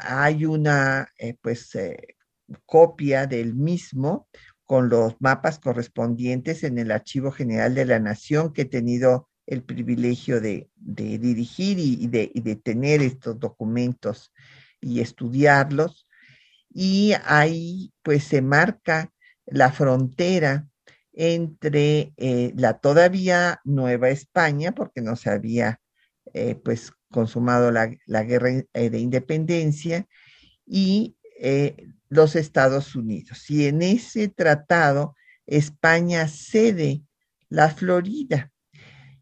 hay 0.00 0.44
una 0.46 1.08
eh, 1.18 1.36
pues, 1.40 1.74
eh, 1.74 2.16
copia 2.66 3.26
del 3.26 3.54
mismo 3.54 4.28
con 4.64 4.88
los 4.88 5.16
mapas 5.20 5.58
correspondientes 5.58 6.62
en 6.62 6.78
el 6.78 6.92
Archivo 6.92 7.32
General 7.32 7.74
de 7.74 7.86
la 7.86 7.98
Nación 7.98 8.52
que 8.52 8.62
he 8.62 8.66
tenido 8.66 9.29
el 9.50 9.64
privilegio 9.64 10.40
de, 10.40 10.70
dirigir 10.76 11.78
y, 11.78 12.06
de, 12.06 12.30
de 12.32 12.56
tener 12.56 13.02
estos 13.02 13.38
documentos 13.38 14.32
y 14.80 15.00
estudiarlos. 15.00 16.06
Y 16.72 17.14
ahí 17.24 17.92
pues 18.02 18.24
se 18.24 18.42
marca 18.42 19.12
la 19.46 19.72
frontera 19.72 20.68
entre 21.12 22.12
eh, 22.16 22.52
la 22.56 22.78
todavía 22.78 23.60
Nueva 23.64 24.10
España, 24.10 24.72
porque 24.72 25.00
no 25.00 25.16
se 25.16 25.30
había 25.30 25.80
eh, 26.32 26.54
pues 26.54 26.92
consumado 27.10 27.72
la, 27.72 28.22
guerra 28.22 28.50
eh, 28.72 28.88
de 28.88 28.98
independencia, 29.00 30.06
y 30.64 31.16
los 32.08 32.36
Estados 32.36 32.94
Unidos. 32.94 33.50
Y 33.50 33.66
en 33.66 33.82
ese 33.82 34.28
tratado, 34.28 35.16
España 35.46 36.28
cede 36.28 37.02
la 37.48 37.70
Florida. 37.70 38.52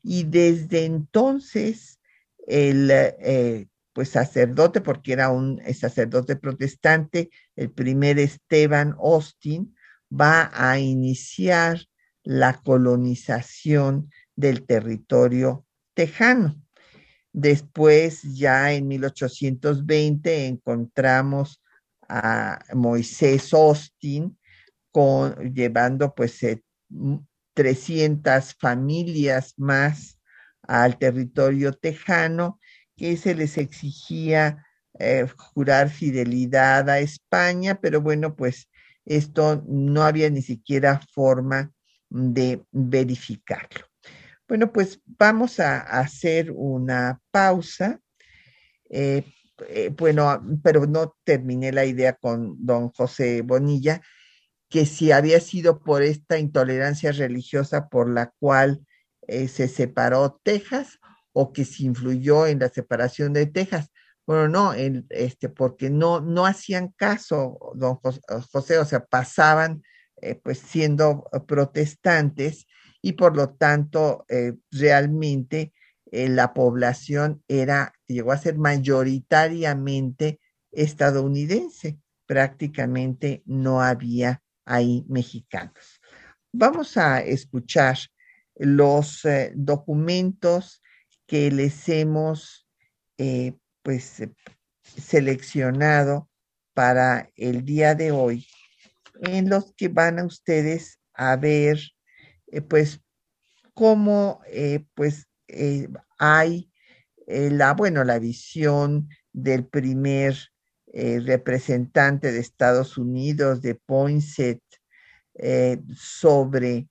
Y 0.03 0.25
desde 0.25 0.85
entonces, 0.85 2.01
el 2.47 3.69
pues 3.93 4.11
sacerdote, 4.11 4.81
porque 4.81 5.13
era 5.13 5.31
un 5.31 5.61
sacerdote 5.75 6.37
protestante, 6.37 7.31
el 7.57 7.71
primer 7.73 8.19
Esteban 8.19 8.95
Austin, 8.99 9.75
va 10.09 10.51
a 10.55 10.79
iniciar 10.79 11.81
la 12.23 12.61
colonización 12.63 14.11
del 14.37 14.65
territorio 14.67 15.67
tejano. 15.95 16.63
Después, 17.33 18.23
ya 18.23 18.73
en 18.73 18.87
1820, 18.87 20.47
encontramos 20.47 21.63
a 22.09 22.65
Moisés 22.75 23.53
Austin 23.53 24.39
con, 24.93 25.55
llevando 25.55 26.15
pues 26.15 26.41
300 27.59 28.51
eh, 28.51 28.55
familias 28.61 29.55
más 29.57 30.21
al 30.63 30.97
territorio 30.97 31.73
tejano, 31.73 32.61
que 32.97 33.17
se 33.17 33.35
les 33.35 33.59
exigía 33.59 34.65
eh, 35.01 35.27
jurar 35.37 35.91
fidelidad 35.91 36.89
a 36.89 37.01
España, 37.01 37.81
pero 37.81 38.01
bueno, 38.01 38.37
pues 38.37 38.69
esto 39.05 39.65
no 39.67 40.03
había 40.05 40.31
ni 40.31 40.43
siquiera 40.43 41.01
forma 41.13 41.73
de 42.09 42.65
verificarlo. 42.71 43.87
Bueno, 44.47 44.73
pues 44.73 45.01
vamos 45.05 45.59
a 45.59 45.81
hacer 45.81 46.53
una 46.55 47.21
pausa. 47.33 48.01
Eh, 48.89 49.25
eh, 49.69 49.91
bueno, 49.97 50.43
pero 50.63 50.87
no 50.87 51.17
terminé 51.25 51.73
la 51.73 51.85
idea 51.85 52.13
con 52.15 52.55
don 52.65 52.91
José 52.91 53.43
Bonilla, 53.43 54.01
que 54.69 54.87
si 54.87 55.13
había 55.13 55.41
sido 55.41 55.81
por 55.81 56.03
esta 56.03 56.39
intolerancia 56.39 57.13
religiosa 57.13 57.89
por 57.89 58.09
la 58.11 58.33
cual 58.39 58.85
eh, 59.27 59.49
se 59.49 59.69
separó 59.69 60.41
Texas 60.43 60.99
o 61.33 61.53
que 61.53 61.65
se 61.65 61.85
influyó 61.85 62.47
en 62.47 62.59
la 62.59 62.69
separación 62.69 63.33
de 63.33 63.47
Texas. 63.47 63.91
Bueno, 64.27 64.49
no, 64.49 64.75
este, 64.75 65.49
porque 65.49 65.89
no, 65.89 66.21
no 66.21 66.45
hacían 66.45 66.93
caso, 66.97 67.59
don 67.75 67.97
José, 68.53 68.79
o 68.79 68.85
sea, 68.85 69.05
pasaban 69.07 69.83
eh, 70.21 70.35
pues 70.35 70.59
siendo 70.59 71.25
protestantes 71.47 72.67
y 73.01 73.13
por 73.13 73.37
lo 73.37 73.51
tanto 73.51 74.25
eh, 74.29 74.55
realmente 74.71 75.73
eh, 76.11 76.29
la 76.29 76.55
población 76.55 77.43
era 77.49 77.93
llegó 78.07 78.33
a 78.33 78.39
ser 78.39 78.59
mayoritariamente 78.59 80.41
estadounidense. 80.73 81.99
Prácticamente 82.27 83.43
no 83.47 83.81
había 83.81 84.43
ahí 84.69 85.05
mexicanos. 85.09 86.01
Vamos 86.53 86.97
a 86.97 87.21
escuchar 87.21 87.99
los 88.55 89.25
eh, 89.25 89.53
documentos 89.55 90.83
que 91.27 91.51
les 91.51 91.89
hemos 91.89 92.69
eh, 93.17 93.55
pues 93.83 94.23
seleccionado 94.83 96.29
para 96.75 97.31
el 97.35 97.65
día 97.65 97.95
de 97.95 98.13
hoy, 98.13 98.47
en 99.23 99.49
los 99.49 99.75
que 99.75 99.89
van 99.89 100.19
a 100.19 100.25
ustedes 100.25 101.01
a 101.15 101.37
ver 101.37 101.81
eh, 102.49 102.61
pues 102.61 103.01
cómo 103.75 104.41
pues 104.95 105.27
hay 106.19 106.71
la 107.27 107.73
bueno 107.73 108.05
la 108.05 108.19
visión 108.19 109.09
del 109.33 109.65
primer 109.65 110.37
representante 110.93 112.33
de 112.33 112.39
Estados 112.39 112.97
Unidos 112.99 113.61
de 113.61 113.75
Poinsett 113.75 114.63
sobre 115.95 116.89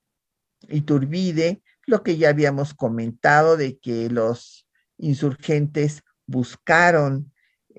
Iturbide, 0.70 1.62
lo 1.86 2.04
que 2.04 2.18
ya 2.18 2.30
habíamos 2.30 2.74
comentado 2.74 3.58
de 3.58 3.80
que 3.80 4.10
los 4.10 4.68
insurgentes 4.98 6.04
buscaron 6.26 7.32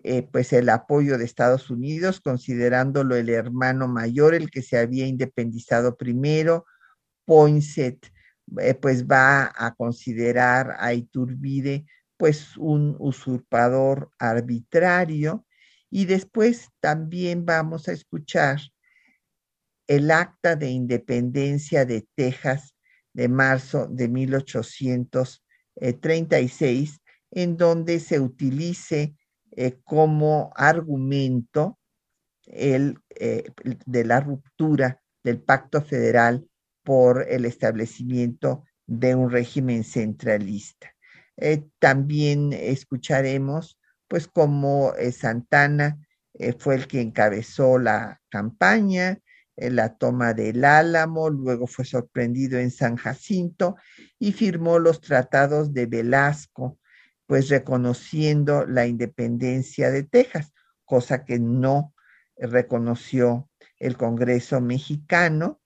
eh, 0.04 0.22
pues 0.30 0.52
el 0.52 0.68
apoyo 0.68 1.18
de 1.18 1.24
Estados 1.24 1.70
Unidos, 1.70 2.20
considerándolo 2.20 3.16
el 3.16 3.28
hermano 3.28 3.88
mayor, 3.88 4.34
el 4.34 4.50
que 4.50 4.62
se 4.62 4.78
había 4.78 5.06
independizado 5.06 5.96
primero. 5.96 6.66
Poinsett 7.24 8.06
eh, 8.58 8.74
pues 8.74 9.06
va 9.06 9.52
a 9.54 9.74
considerar 9.74 10.76
a 10.78 10.94
Iturbide 10.94 11.84
pues 12.16 12.56
un 12.56 12.96
usurpador 12.98 14.10
arbitrario 14.18 15.44
y 15.90 16.04
después 16.04 16.68
también 16.80 17.46
vamos 17.46 17.88
a 17.88 17.92
escuchar 17.92 18.60
el 19.86 20.10
acta 20.10 20.56
de 20.56 20.70
independencia 20.70 21.84
de 21.84 22.08
Texas 22.14 22.74
de 23.14 23.28
marzo 23.28 23.86
de 23.90 24.08
1836, 24.08 27.00
en 27.30 27.56
donde 27.56 28.00
se 28.00 28.20
utilice 28.20 29.14
eh, 29.56 29.78
como 29.82 30.52
argumento 30.54 31.78
el, 32.44 32.98
eh, 33.16 33.50
de 33.86 34.04
la 34.04 34.20
ruptura 34.20 35.00
del 35.24 35.40
pacto 35.40 35.80
federal 35.82 36.46
por 36.84 37.26
el 37.28 37.44
establecimiento 37.44 38.62
de 38.86 39.14
un 39.14 39.30
régimen 39.30 39.84
centralista. 39.84 40.94
Eh, 41.36 41.64
también 41.78 42.52
escucharemos, 42.52 43.77
pues, 44.08 44.28
cómo 44.28 44.92
Santana 45.12 45.98
fue 46.58 46.76
el 46.76 46.86
que 46.86 47.00
encabezó 47.00 47.78
la 47.78 48.20
campaña, 48.28 49.20
la 49.56 49.96
toma 49.96 50.34
del 50.34 50.64
Álamo, 50.64 51.30
luego 51.30 51.66
fue 51.66 51.84
sorprendido 51.84 52.58
en 52.58 52.70
San 52.70 52.96
Jacinto 52.96 53.76
y 54.18 54.32
firmó 54.32 54.78
los 54.78 55.00
tratados 55.00 55.74
de 55.74 55.86
Velasco, 55.86 56.78
pues 57.26 57.48
reconociendo 57.48 58.66
la 58.66 58.86
independencia 58.86 59.90
de 59.90 60.04
Texas, 60.04 60.52
cosa 60.84 61.24
que 61.24 61.38
no 61.38 61.92
reconoció 62.36 63.50
el 63.78 63.96
Congreso 63.96 64.60
mexicano. 64.60 65.60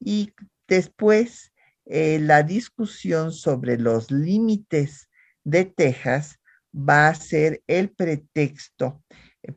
Y 0.00 0.32
después 0.66 1.52
eh, 1.86 2.18
la 2.20 2.42
discusión 2.42 3.32
sobre 3.32 3.78
los 3.78 4.10
límites 4.10 5.08
de 5.44 5.66
Texas 5.66 6.40
va 6.74 7.08
a 7.08 7.14
ser 7.14 7.62
el 7.66 7.90
pretexto 7.90 9.02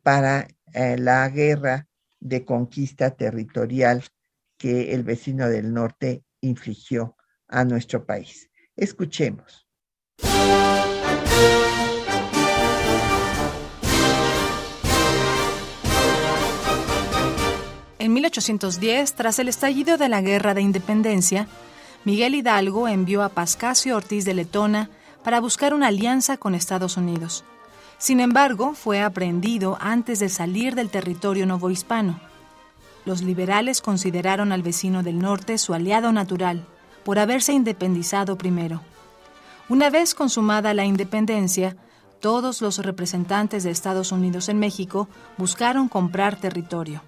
para 0.03 0.47
eh, 0.73 0.97
la 0.97 1.27
guerra 1.29 1.87
de 2.19 2.45
conquista 2.45 3.11
territorial 3.11 4.03
que 4.57 4.93
el 4.93 5.03
vecino 5.03 5.49
del 5.49 5.73
norte 5.73 6.23
infligió 6.41 7.15
a 7.47 7.63
nuestro 7.63 8.05
país. 8.05 8.49
Escuchemos. 8.75 9.67
En 17.99 18.13
1810, 18.13 19.13
tras 19.13 19.39
el 19.39 19.49
estallido 19.49 19.97
de 19.97 20.09
la 20.09 20.21
Guerra 20.21 20.53
de 20.53 20.61
Independencia, 20.61 21.47
Miguel 22.05 22.35
Hidalgo 22.35 22.87
envió 22.87 23.21
a 23.21 23.29
Pascasio 23.29 23.97
Ortiz 23.97 24.23
de 24.23 24.33
Letona 24.33 24.89
para 25.27 25.41
buscar 25.41 25.73
una 25.73 25.87
alianza 25.87 26.37
con 26.37 26.55
Estados 26.55 26.95
Unidos. 26.95 27.43
Sin 27.97 28.21
embargo, 28.21 28.73
fue 28.73 29.01
aprehendido 29.01 29.77
antes 29.81 30.19
de 30.19 30.29
salir 30.29 30.73
del 30.73 30.89
territorio 30.89 31.45
novohispano. 31.45 32.21
Los 33.03 33.23
liberales 33.23 33.81
consideraron 33.81 34.53
al 34.53 34.63
vecino 34.63 35.03
del 35.03 35.19
norte 35.19 35.57
su 35.57 35.73
aliado 35.73 36.13
natural, 36.13 36.65
por 37.03 37.19
haberse 37.19 37.51
independizado 37.51 38.37
primero. 38.37 38.83
Una 39.67 39.89
vez 39.89 40.15
consumada 40.15 40.73
la 40.73 40.85
independencia, 40.85 41.75
todos 42.21 42.61
los 42.61 42.77
representantes 42.77 43.65
de 43.65 43.71
Estados 43.71 44.13
Unidos 44.13 44.47
en 44.47 44.59
México 44.59 45.09
buscaron 45.37 45.89
comprar 45.89 46.37
territorio. 46.37 47.01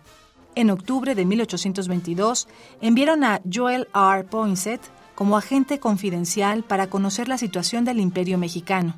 En 0.56 0.72
octubre 0.72 1.16
de 1.16 1.24
1822 1.24 2.50
enviaron 2.82 3.24
a 3.24 3.40
Joel 3.50 3.88
R. 3.96 4.26
Poinsett 4.26 4.82
como 5.20 5.36
agente 5.36 5.82
confidencial 5.82 6.64
para 6.64 6.90
conocer 6.90 7.28
la 7.28 7.38
situación 7.38 7.84
del 7.84 8.00
imperio 8.00 8.38
mexicano. 8.38 8.96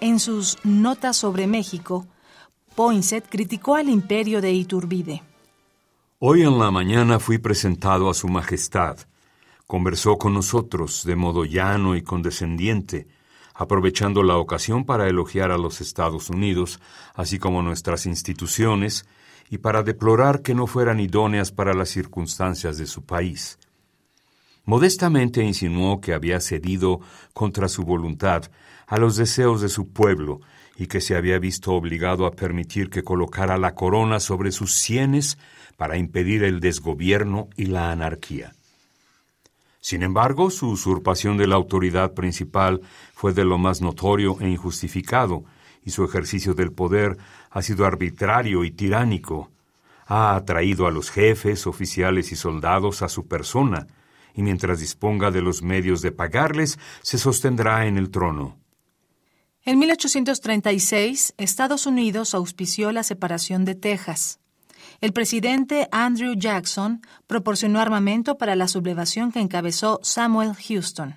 En 0.00 0.18
sus 0.18 0.58
Notas 0.64 1.18
sobre 1.18 1.46
México, 1.46 2.04
Poinsett 2.74 3.28
criticó 3.28 3.76
al 3.76 3.88
imperio 3.88 4.40
de 4.40 4.50
Iturbide. 4.50 5.22
Hoy 6.18 6.42
en 6.42 6.58
la 6.58 6.72
mañana 6.72 7.20
fui 7.20 7.38
presentado 7.38 8.10
a 8.10 8.14
Su 8.14 8.26
Majestad. 8.26 8.98
Conversó 9.68 10.18
con 10.18 10.34
nosotros 10.34 11.04
de 11.04 11.14
modo 11.14 11.44
llano 11.44 11.94
y 11.94 12.02
condescendiente, 12.02 13.06
aprovechando 13.54 14.24
la 14.24 14.38
ocasión 14.38 14.84
para 14.84 15.08
elogiar 15.08 15.52
a 15.52 15.58
los 15.58 15.80
Estados 15.80 16.28
Unidos, 16.28 16.80
así 17.14 17.38
como 17.38 17.62
nuestras 17.62 18.06
instituciones, 18.06 19.06
y 19.48 19.58
para 19.58 19.84
deplorar 19.84 20.42
que 20.42 20.56
no 20.56 20.66
fueran 20.66 20.98
idóneas 20.98 21.52
para 21.52 21.72
las 21.72 21.90
circunstancias 21.90 22.78
de 22.78 22.86
su 22.86 23.04
país. 23.04 23.60
Modestamente 24.66 25.44
insinuó 25.44 26.00
que 26.00 26.12
había 26.12 26.40
cedido 26.40 27.00
contra 27.32 27.68
su 27.68 27.84
voluntad 27.84 28.50
a 28.88 28.98
los 28.98 29.16
deseos 29.16 29.60
de 29.60 29.68
su 29.68 29.92
pueblo 29.92 30.40
y 30.76 30.88
que 30.88 31.00
se 31.00 31.16
había 31.16 31.38
visto 31.38 31.72
obligado 31.72 32.26
a 32.26 32.32
permitir 32.32 32.90
que 32.90 33.04
colocara 33.04 33.58
la 33.58 33.76
corona 33.76 34.18
sobre 34.18 34.50
sus 34.50 34.74
sienes 34.74 35.38
para 35.76 35.96
impedir 35.96 36.42
el 36.42 36.58
desgobierno 36.58 37.48
y 37.56 37.66
la 37.66 37.92
anarquía. 37.92 38.54
Sin 39.80 40.02
embargo, 40.02 40.50
su 40.50 40.68
usurpación 40.68 41.36
de 41.36 41.46
la 41.46 41.54
autoridad 41.54 42.12
principal 42.12 42.80
fue 43.14 43.32
de 43.32 43.44
lo 43.44 43.58
más 43.58 43.80
notorio 43.80 44.36
e 44.40 44.48
injustificado, 44.48 45.44
y 45.84 45.90
su 45.90 46.04
ejercicio 46.04 46.54
del 46.54 46.72
poder 46.72 47.16
ha 47.50 47.62
sido 47.62 47.86
arbitrario 47.86 48.64
y 48.64 48.72
tiránico. 48.72 49.52
Ha 50.06 50.34
atraído 50.34 50.88
a 50.88 50.90
los 50.90 51.10
jefes, 51.10 51.68
oficiales 51.68 52.32
y 52.32 52.36
soldados 52.36 53.02
a 53.02 53.08
su 53.08 53.28
persona, 53.28 53.86
y 54.36 54.42
mientras 54.42 54.78
disponga 54.78 55.30
de 55.30 55.40
los 55.40 55.62
medios 55.62 56.02
de 56.02 56.12
pagarles, 56.12 56.78
se 57.02 57.18
sostendrá 57.18 57.86
en 57.86 57.96
el 57.96 58.10
trono. 58.10 58.58
En 59.64 59.80
1836, 59.80 61.34
Estados 61.38 61.86
Unidos 61.86 62.34
auspició 62.34 62.92
la 62.92 63.02
separación 63.02 63.64
de 63.64 63.74
Texas. 63.74 64.38
El 65.00 65.12
presidente 65.12 65.88
Andrew 65.90 66.34
Jackson 66.36 67.02
proporcionó 67.26 67.80
armamento 67.80 68.38
para 68.38 68.54
la 68.54 68.68
sublevación 68.68 69.32
que 69.32 69.40
encabezó 69.40 69.98
Samuel 70.02 70.54
Houston. 70.54 71.16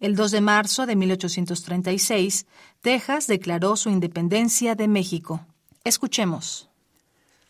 El 0.00 0.16
2 0.16 0.32
de 0.32 0.40
marzo 0.40 0.86
de 0.86 0.96
1836, 0.96 2.46
Texas 2.80 3.26
declaró 3.26 3.76
su 3.76 3.90
independencia 3.90 4.74
de 4.74 4.88
México. 4.88 5.46
Escuchemos. 5.84 6.68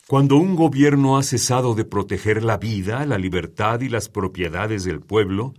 Cuando 0.06 0.36
un 0.36 0.54
gobierno 0.54 1.16
ha 1.16 1.22
cesado 1.22 1.74
de 1.74 1.86
proteger 1.86 2.44
la 2.44 2.58
vida, 2.58 3.06
la 3.06 3.16
libertad 3.16 3.80
y 3.80 3.88
las 3.88 4.10
propiedades 4.10 4.84
del 4.84 5.00
pueblo, 5.00 5.54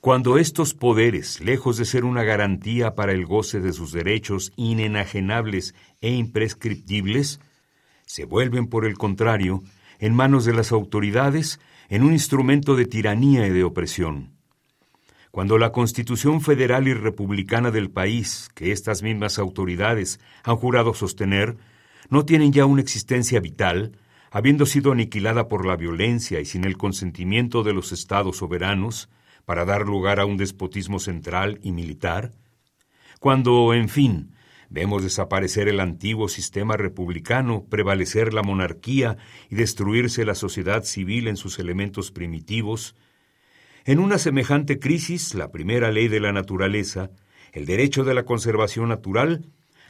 cuando 0.00 0.38
estos 0.38 0.74
poderes, 0.74 1.40
lejos 1.40 1.76
de 1.76 1.84
ser 1.84 2.04
una 2.04 2.22
garantía 2.22 2.94
para 2.94 3.10
el 3.10 3.26
goce 3.26 3.58
de 3.58 3.72
sus 3.72 3.90
derechos 3.90 4.52
inenajenables 4.54 5.74
e 6.00 6.12
imprescriptibles, 6.12 7.40
se 8.06 8.26
vuelven, 8.26 8.68
por 8.68 8.84
el 8.84 8.96
contrario, 8.96 9.64
en 9.98 10.14
manos 10.14 10.44
de 10.44 10.52
las 10.52 10.70
autoridades, 10.70 11.58
en 11.88 12.04
un 12.04 12.12
instrumento 12.12 12.76
de 12.76 12.86
tiranía 12.86 13.48
y 13.48 13.50
de 13.50 13.64
opresión. 13.64 14.34
Cuando 15.32 15.58
la 15.58 15.72
Constitución 15.72 16.42
federal 16.42 16.86
y 16.86 16.94
republicana 16.94 17.72
del 17.72 17.90
país, 17.90 18.50
que 18.54 18.70
estas 18.70 19.02
mismas 19.02 19.40
autoridades 19.40 20.20
han 20.44 20.56
jurado 20.56 20.94
sostener, 20.94 21.56
no 22.08 22.24
tienen 22.24 22.52
ya 22.52 22.66
una 22.66 22.82
existencia 22.82 23.40
vital, 23.40 23.98
habiendo 24.30 24.66
sido 24.66 24.92
aniquilada 24.92 25.48
por 25.48 25.66
la 25.66 25.76
violencia 25.76 26.40
y 26.40 26.44
sin 26.44 26.64
el 26.64 26.76
consentimiento 26.76 27.62
de 27.62 27.72
los 27.72 27.92
estados 27.92 28.38
soberanos, 28.38 29.08
para 29.44 29.64
dar 29.64 29.86
lugar 29.86 30.20
a 30.20 30.26
un 30.26 30.36
despotismo 30.36 30.98
central 30.98 31.58
y 31.62 31.72
militar? 31.72 32.32
Cuando, 33.18 33.72
en 33.72 33.88
fin, 33.88 34.32
Vemos 34.70 35.02
desaparecer 35.02 35.66
el 35.68 35.80
antiguo 35.80 36.28
sistema 36.28 36.76
republicano, 36.76 37.64
prevalecer 37.70 38.34
la 38.34 38.42
monarquía 38.42 39.16
y 39.48 39.54
destruirse 39.54 40.26
la 40.26 40.34
sociedad 40.34 40.84
civil 40.84 41.26
en 41.26 41.36
sus 41.36 41.58
elementos 41.58 42.10
primitivos. 42.10 42.94
En 43.86 43.98
una 43.98 44.18
semejante 44.18 44.78
crisis, 44.78 45.34
la 45.34 45.50
primera 45.50 45.90
ley 45.90 46.08
de 46.08 46.20
la 46.20 46.32
naturaleza, 46.32 47.10
el 47.52 47.64
derecho 47.64 48.04
de 48.04 48.12
la 48.12 48.24
conservación 48.24 48.90
natural, 48.90 49.46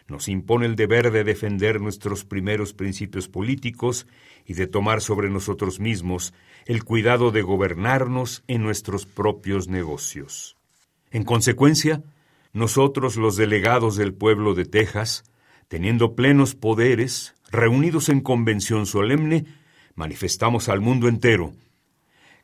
nos 0.09 0.29
impone 0.29 0.66
el 0.66 0.75
deber 0.75 1.11
de 1.11 1.23
defender 1.23 1.81
nuestros 1.81 2.25
primeros 2.25 2.73
principios 2.73 3.29
políticos 3.29 4.07
y 4.47 4.55
de 4.55 4.66
tomar 4.66 5.03
sobre 5.03 5.29
nosotros 5.29 5.81
mismos 5.81 6.33
el 6.64 6.83
cuidado 6.83 7.31
de 7.31 7.42
gobernarnos 7.42 8.42
en 8.49 8.62
nuestros 8.62 9.05
propios 9.05 9.68
negocios. 9.68 10.57
En 11.11 11.25
consecuencia, 11.25 12.03
nosotros 12.53 13.16
los 13.16 13.37
delegados 13.37 13.97
del 13.97 14.14
pueblo 14.14 14.55
de 14.55 14.64
Texas, 14.64 15.25
teniendo 15.68 16.14
plenos 16.14 16.55
poderes, 16.55 17.35
reunidos 17.51 18.09
en 18.09 18.21
convención 18.21 18.87
solemne, 18.87 19.44
manifestamos 19.94 20.68
al 20.71 20.81
mundo 20.81 21.09
entero 21.09 21.53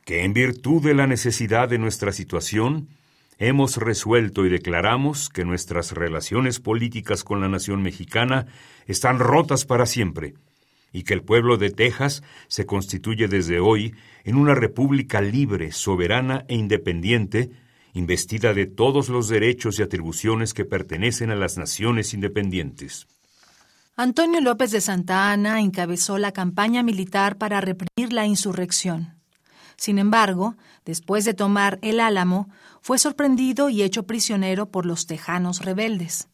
que 0.05 0.23
en 0.23 0.33
virtud 0.33 0.83
de 0.83 0.93
la 0.93 1.07
necesidad 1.07 1.67
de 1.67 1.79
nuestra 1.79 2.11
situación, 2.11 2.87
hemos 3.37 3.77
resuelto 3.77 4.45
y 4.45 4.49
declaramos 4.49 5.29
que 5.29 5.45
nuestras 5.45 5.91
relaciones 5.91 6.59
políticas 6.59 7.23
con 7.23 7.41
la 7.41 7.49
nación 7.49 7.81
mexicana 7.81 8.47
están 8.87 9.19
rotas 9.19 9.65
para 9.65 9.85
siempre 9.85 10.35
y 10.95 11.03
que 11.03 11.13
el 11.13 11.23
pueblo 11.23 11.57
de 11.57 11.71
Texas 11.71 12.23
se 12.47 12.65
constituye 12.65 13.27
desde 13.27 13.59
hoy 13.59 13.93
en 14.23 14.37
una 14.37 14.55
república 14.55 15.19
libre, 15.19 15.73
soberana 15.73 16.45
e 16.47 16.55
independiente, 16.55 17.51
investida 17.93 18.53
de 18.53 18.65
todos 18.65 19.09
los 19.09 19.27
derechos 19.27 19.77
y 19.77 19.83
atribuciones 19.83 20.53
que 20.53 20.63
pertenecen 20.63 21.31
a 21.31 21.35
las 21.35 21.57
naciones 21.57 22.13
independientes. 22.13 23.07
Antonio 23.97 24.39
López 24.39 24.71
de 24.71 24.79
Santa 24.79 25.31
Ana 25.31 25.59
encabezó 25.59 26.17
la 26.17 26.31
campaña 26.31 26.83
militar 26.83 27.37
para 27.37 27.59
reprimir 27.59 28.13
la 28.13 28.25
insurrección. 28.25 29.15
Sin 29.77 29.99
embargo, 29.99 30.55
después 30.85 31.25
de 31.25 31.33
tomar 31.33 31.79
el 31.81 31.99
Álamo, 31.99 32.49
fue 32.85 32.99
sorprendido 32.99 33.71
y 33.71 33.81
hecho 33.81 34.05
prisionero 34.05 34.69
por 34.69 34.85
los 34.85 35.07
tejanos 35.07 35.65
rebeldes. 35.65 36.27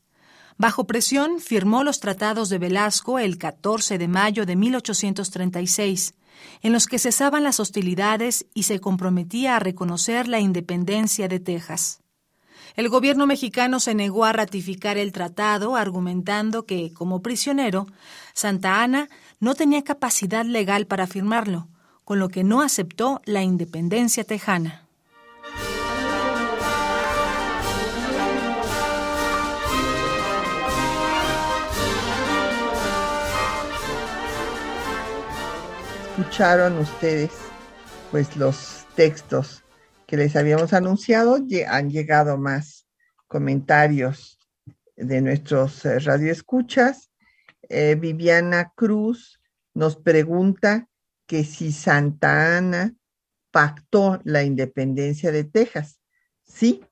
Bajo 0.58 0.86
presión, 0.86 1.40
firmó 1.40 1.86
los 1.86 2.02
tratados 2.02 2.50
de 2.50 2.58
Velasco 2.58 3.20
el 3.20 3.38
14 3.38 3.98
de 3.98 4.10
mayo 4.10 4.46
de 4.46 4.58
1836, 4.58 6.14
en 6.62 6.74
los 6.74 6.88
que 6.88 7.00
cesaban 7.00 7.46
las 7.46 7.62
hostilidades 7.62 8.48
y 8.54 8.64
se 8.64 8.82
comprometía 8.82 9.56
a 9.56 9.60
reconocer 9.60 10.28
la 10.28 10.42
independencia 10.42 11.30
de 11.30 11.40
Texas. 11.40 12.02
El 12.76 12.90
gobierno 12.90 13.28
mexicano 13.28 13.80
se 13.80 13.96
negó 13.96 14.26
a 14.26 14.34
ratificar 14.34 14.98
el 14.98 15.14
tratado, 15.14 15.78
argumentando 15.78 16.66
que, 16.66 16.92
como 16.92 17.22
prisionero, 17.22 17.88
Santa 18.34 18.84
Ana 18.84 19.08
no 19.40 19.56
tenía 19.56 19.86
capacidad 19.86 20.44
legal 20.44 20.86
para 20.86 21.08
firmarlo, 21.08 21.70
con 22.04 22.20
lo 22.20 22.28
que 22.28 22.44
no 22.44 22.60
aceptó 22.60 23.22
la 23.24 23.42
independencia 23.42 24.26
tejana. 24.26 24.91
Escucharon 36.22 36.78
ustedes 36.78 37.32
pues 38.12 38.38
los 38.38 38.86
textos 38.96 39.64
que 40.06 40.18
les 40.18 40.36
habíamos 40.36 40.72
anunciado, 40.72 41.40
han 41.68 41.90
llegado 41.90 42.38
más 42.38 42.86
comentarios 43.28 44.38
de 44.96 45.20
nuestros 45.22 45.84
eh, 45.84 45.98
radioescuchas. 45.98 47.10
Eh, 47.68 47.96
Viviana 48.00 48.72
Cruz 48.76 49.42
nos 49.74 49.96
pregunta 49.96 50.88
que 51.26 51.44
si 51.44 51.72
Santa 51.72 52.56
Ana 52.56 52.94
pactó 53.50 54.22
la 54.24 54.44
independencia 54.44 55.32
de 55.32 55.46
Texas. 55.46 56.00
Sí, 56.44 56.86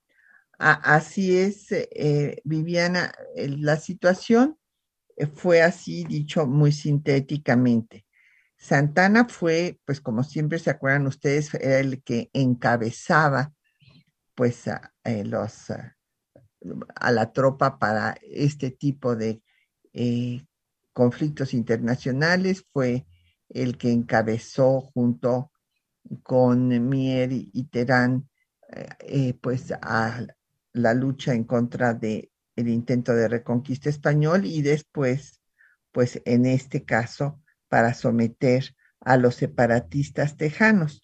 así 0.57 1.37
es, 1.37 1.67
eh, 1.71 2.41
Viviana, 2.45 3.13
la 3.35 3.77
situación 3.77 4.57
fue 5.35 5.61
así 5.61 6.03
dicho 6.03 6.47
muy 6.47 6.71
sintéticamente. 6.71 8.07
Santana 8.59 9.25
fue, 9.25 9.79
pues 9.85 10.01
como 10.01 10.23
siempre 10.23 10.59
se 10.59 10.69
acuerdan 10.69 11.07
ustedes, 11.07 11.53
era 11.55 11.79
el 11.79 12.03
que 12.03 12.29
encabezaba 12.33 13.53
pues 14.35 14.67
a, 14.67 14.93
eh, 15.03 15.23
la 15.25 15.49
tropa 17.33 17.79
para 17.79 18.15
este 18.21 18.71
tipo 18.71 19.15
de 19.15 19.41
conflictos 20.93 21.53
internacionales, 21.53 22.65
fue 22.71 23.05
el 23.47 23.77
que 23.77 23.91
encabezó 23.91 24.81
junto 24.81 25.51
con 26.23 26.89
Mier 26.89 27.31
y 27.31 27.63
Terán, 27.71 28.29
eh, 28.71 28.89
eh, 28.99 29.33
pues 29.41 29.71
a 29.71 30.25
la 30.73 30.93
lucha 30.93 31.33
en 31.33 31.43
contra 31.43 31.93
de 31.93 32.31
el 32.55 32.67
intento 32.67 33.13
de 33.13 33.27
reconquista 33.27 33.89
español. 33.89 34.45
Y 34.45 34.61
después, 34.61 35.41
pues 35.91 36.21
en 36.25 36.45
este 36.45 36.83
caso, 36.83 37.41
para 37.69 37.93
someter 37.93 38.75
a 38.99 39.17
los 39.17 39.35
separatistas 39.35 40.35
tejanos. 40.37 41.01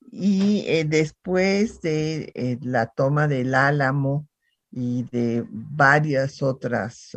Y 0.00 0.64
eh, 0.66 0.84
después 0.84 1.80
de 1.80 2.58
la 2.60 2.86
toma 2.86 3.28
del 3.28 3.54
Álamo 3.54 4.28
y 4.70 5.04
de 5.04 5.46
varias 5.48 6.42
otras, 6.42 7.16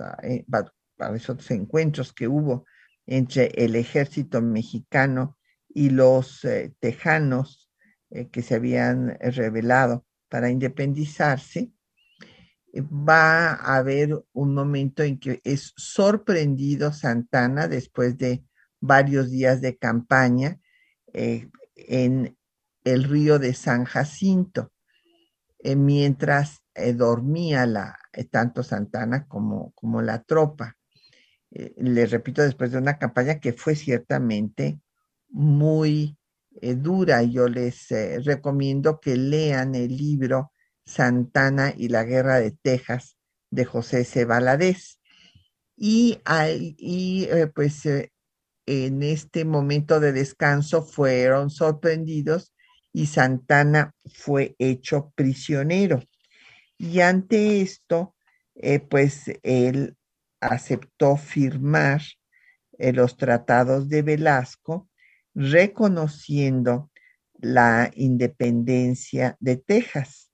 varios 0.98 1.30
otros 1.30 1.52
encuentros 1.52 2.14
que 2.14 2.28
hubo 2.28 2.66
entre 3.06 3.48
el 3.56 3.76
ejército 3.76 4.42
mexicano 4.42 5.38
y 5.70 5.90
los 5.90 6.44
eh, 6.46 6.74
tejanos 6.80 7.70
eh, 8.10 8.30
que 8.30 8.42
se 8.42 8.56
habían 8.56 9.18
revelado 9.20 10.06
para 10.30 10.50
independizarse, 10.50 11.72
va 12.76 13.54
a 13.54 13.78
haber 13.78 14.22
un 14.34 14.54
momento 14.54 15.04
en 15.04 15.20
que 15.20 15.40
es 15.44 15.74
sorprendido 15.78 16.92
Santana 16.92 17.68
después 17.68 18.18
de 18.18 18.44
varios 18.80 19.32
días 19.32 19.62
de 19.62 19.78
campaña 19.78 20.60
eh, 21.14 21.50
en 21.76 22.38
el 22.84 23.04
río 23.04 23.40
de 23.40 23.54
San 23.54 23.86
Jacinto, 23.86 24.72
mientras 25.64 26.60
dormía 26.96 27.66
la, 27.66 27.98
tanto 28.30 28.64
Santana 28.64 29.28
como, 29.28 29.72
como 29.72 30.02
la 30.02 30.22
tropa. 30.24 30.78
Eh, 31.52 31.74
les 31.78 32.12
repito, 32.12 32.42
después 32.42 32.72
de 32.72 32.78
una 32.78 32.98
campaña 32.98 33.40
que 33.40 33.54
fue 33.54 33.76
ciertamente 33.76 34.80
muy 35.30 36.18
eh, 36.62 36.76
dura. 36.76 37.24
Yo 37.24 37.48
les 37.48 37.92
eh, 37.92 38.20
recomiendo 38.20 39.00
que 39.00 39.16
lean 39.16 39.76
el 39.76 39.96
libro 39.96 40.52
Santana 40.86 41.74
y 41.76 41.90
la 41.90 42.04
Guerra 42.04 42.40
de 42.40 42.52
Texas 42.52 43.18
de 43.50 43.66
José 43.66 44.04
C. 44.04 44.26
Valadez. 44.26 45.00
Y, 45.78 46.20
y 46.78 47.28
pues 47.54 47.84
en 48.66 49.04
este 49.04 49.46
momento 49.46 50.00
de 50.00 50.12
descanso 50.12 50.84
fueron 50.84 51.50
sorprendidos 51.50 52.54
y 52.94 53.08
Santana 53.08 53.94
fue 54.06 54.56
hecho 54.60 55.12
prisionero. 55.16 56.02
Y 56.78 57.02
ante 57.02 57.62
esto, 57.62 58.16
pues 58.90 59.32
él 59.44 59.96
aceptó 60.40 61.18
firmar 61.18 62.02
eh, 62.78 62.94
los 62.94 63.18
tratados 63.18 63.90
de 63.90 64.02
Velasco, 64.02 64.90
reconociendo 65.34 66.92
la 67.34 67.92
independencia 67.96 69.38
de 69.40 69.58
Texas. 69.58 70.32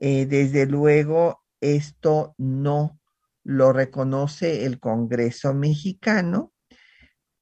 Eh, 0.00 0.26
desde 0.26 0.66
luego, 0.66 1.42
esto 1.60 2.34
no 2.38 2.98
lo 3.42 3.72
reconoce 3.72 4.64
el 4.66 4.78
Congreso 4.78 5.54
mexicano, 5.54 6.52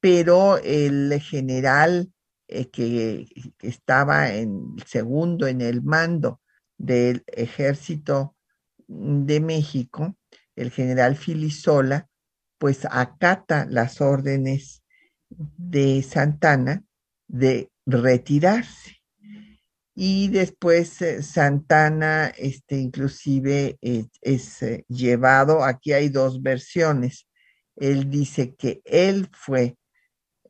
pero 0.07 0.57
el 0.59 1.19
general 1.19 2.13
eh, 2.47 2.69
que, 2.69 3.27
que, 3.57 3.67
estaba 3.67 4.33
en 4.33 4.77
segundo 4.85 5.47
en 5.47 5.59
el 5.59 5.81
mando 5.81 6.39
del 6.77 7.25
ejército 7.27 8.33
de 8.87 9.41
México, 9.41 10.15
el 10.55 10.71
general 10.71 11.17
Filisola, 11.17 12.07
pues 12.57 12.87
acata 12.89 13.67
las 13.69 13.99
órdenes 13.99 14.81
de 15.29 16.01
Santana 16.03 16.85
de 17.27 17.69
retirarse. 17.85 19.01
Y 19.93 20.29
después 20.29 21.01
eh, 21.01 21.21
Santana, 21.21 22.27
este, 22.37 22.77
inclusive 22.77 23.77
es, 23.81 24.63
eh, 24.63 24.85
llevado, 24.87 25.65
aquí 25.65 25.91
hay 25.91 26.07
dos 26.07 26.41
versiones. 26.41 27.27
Él 27.75 28.09
dice 28.09 28.55
que 28.55 28.81
él 28.85 29.29
fue 29.33 29.76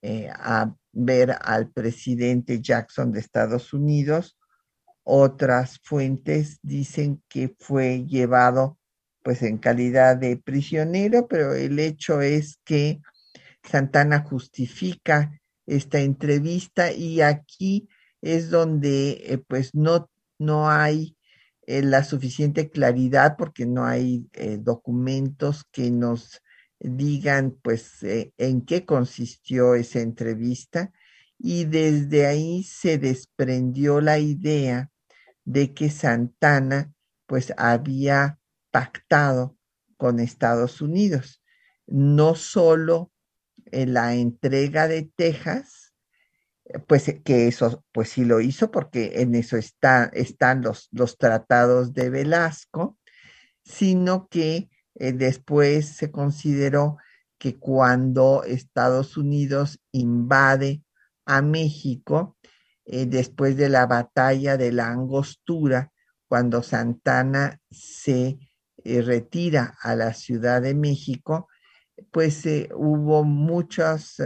eh, 0.09 0.29
a 0.31 0.73
ver 0.93 1.35
al 1.41 1.69
presidente 1.69 2.61
Jackson 2.61 3.11
de 3.11 3.19
Estados 3.19 3.73
Unidos. 3.73 4.37
Otras 5.03 5.81
fuentes 5.83 6.59
dicen 6.61 7.21
que 7.27 7.53
fue 7.59 8.05
llevado 8.05 8.77
pues 9.21 9.43
en 9.43 9.57
calidad 9.57 10.15
de 10.15 10.37
prisionero, 10.37 11.27
pero 11.27 11.55
el 11.55 11.77
hecho 11.79 12.21
es 12.21 12.57
que 12.63 13.01
Santana 13.63 14.21
justifica 14.21 15.41
esta 15.65 15.99
entrevista 15.99 16.93
y 16.93 17.19
aquí 17.19 17.89
es 18.21 18.49
donde 18.49 19.09
eh, 19.25 19.39
pues 19.45 19.75
no, 19.75 20.09
no 20.39 20.69
hay 20.69 21.17
eh, 21.63 21.81
la 21.81 22.05
suficiente 22.05 22.69
claridad 22.69 23.35
porque 23.37 23.65
no 23.65 23.85
hay 23.85 24.29
documentos 24.61 25.65
que 25.69 25.91
nos 25.91 26.41
digan 26.79 27.57
pues 27.61 27.99
en 28.01 28.61
qué 28.61 28.85
consistió 28.85 29.75
esa 29.75 29.99
entrevista 29.99 30.91
y 31.37 31.65
desde 31.65 32.25
ahí 32.25 32.63
se 32.63 32.97
desprendió 32.97 34.01
la 34.01 34.19
idea 34.19 34.91
de 35.45 35.73
que 35.73 35.89
Santana 35.89 36.93
pues 37.25 37.53
había 37.57 38.39
pactado 38.71 39.57
con 39.97 40.19
Estados 40.19 40.81
Unidos, 40.81 41.41
no 41.85 42.35
solo 42.35 43.11
en 43.65 43.93
la 43.93 44.15
entrega 44.15 44.87
de 44.87 45.11
Texas, 45.15 45.93
pues 46.87 47.13
que 47.23 47.47
eso 47.47 47.83
pues 47.91 48.09
sí 48.09 48.25
lo 48.25 48.41
hizo 48.41 48.71
porque 48.71 49.21
en 49.21 49.35
eso 49.35 49.57
está, 49.57 50.05
están 50.13 50.61
los, 50.61 50.89
los 50.91 51.17
tratados 51.17 51.93
de 51.93 52.09
Velasco, 52.09 52.97
sino 53.63 54.27
que 54.27 54.69
eh, 54.99 55.13
después 55.13 55.87
se 55.89 56.11
consideró 56.11 56.97
que 57.37 57.57
cuando 57.57 58.43
Estados 58.43 59.15
Unidos 59.15 59.79
invade 59.91 60.81
a 61.25 61.41
México, 61.41 62.35
eh, 62.85 63.05
después 63.05 63.57
de 63.57 63.69
la 63.69 63.85
batalla 63.85 64.57
de 64.57 64.71
la 64.71 64.89
Angostura, 64.89 65.91
cuando 66.27 66.63
Santana 66.63 67.61
se 67.69 68.39
eh, 68.83 69.01
retira 69.01 69.77
a 69.81 69.95
la 69.95 70.13
Ciudad 70.13 70.61
de 70.63 70.73
México, 70.73 71.47
pues 72.11 72.43
hubo 72.75 73.23
muchos 73.23 74.21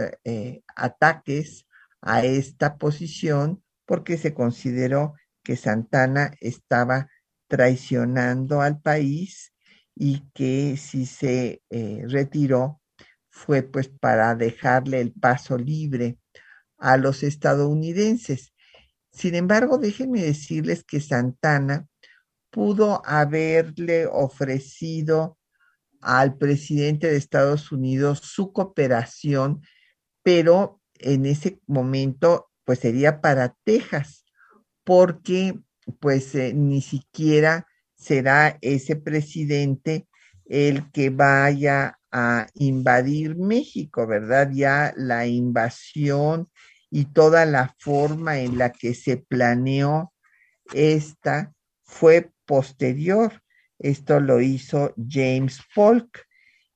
ataques 0.76 1.66
a 2.02 2.22
esta 2.22 2.76
posición 2.76 3.62
porque 3.86 4.18
se 4.18 4.34
consideró 4.34 5.14
que 5.42 5.56
Santana 5.56 6.34
estaba 6.40 7.08
traicionando 7.48 8.60
al 8.60 8.80
país 8.82 9.51
y 9.94 10.30
que 10.34 10.76
si 10.76 11.06
se 11.06 11.62
eh, 11.70 12.04
retiró 12.08 12.80
fue 13.30 13.62
pues 13.62 13.88
para 13.88 14.34
dejarle 14.34 15.00
el 15.00 15.12
paso 15.12 15.56
libre 15.56 16.18
a 16.78 16.96
los 16.96 17.22
estadounidenses. 17.22 18.52
Sin 19.10 19.34
embargo, 19.34 19.78
déjenme 19.78 20.22
decirles 20.22 20.84
que 20.84 21.00
Santana 21.00 21.86
pudo 22.50 23.02
haberle 23.06 24.06
ofrecido 24.06 25.38
al 26.00 26.36
presidente 26.36 27.08
de 27.10 27.16
Estados 27.16 27.72
Unidos 27.72 28.20
su 28.22 28.52
cooperación, 28.52 29.62
pero 30.22 30.80
en 30.98 31.26
ese 31.26 31.60
momento 31.66 32.50
pues 32.64 32.80
sería 32.80 33.20
para 33.20 33.56
Texas, 33.64 34.24
porque 34.84 35.58
pues 36.00 36.34
eh, 36.34 36.52
ni 36.54 36.80
siquiera 36.80 37.66
será 38.02 38.58
ese 38.60 38.96
presidente 38.96 40.08
el 40.46 40.90
que 40.90 41.10
vaya 41.10 41.98
a 42.10 42.48
invadir 42.54 43.36
México, 43.36 44.06
¿verdad? 44.06 44.50
Ya 44.52 44.92
la 44.96 45.26
invasión 45.26 46.50
y 46.90 47.06
toda 47.06 47.46
la 47.46 47.74
forma 47.78 48.40
en 48.40 48.58
la 48.58 48.70
que 48.72 48.94
se 48.94 49.16
planeó 49.16 50.12
esta 50.74 51.52
fue 51.84 52.30
posterior. 52.44 53.40
Esto 53.78 54.20
lo 54.20 54.40
hizo 54.40 54.92
James 55.08 55.60
Polk 55.74 56.26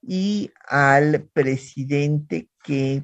y 0.00 0.50
al 0.66 1.28
presidente 1.32 2.48
que 2.64 3.02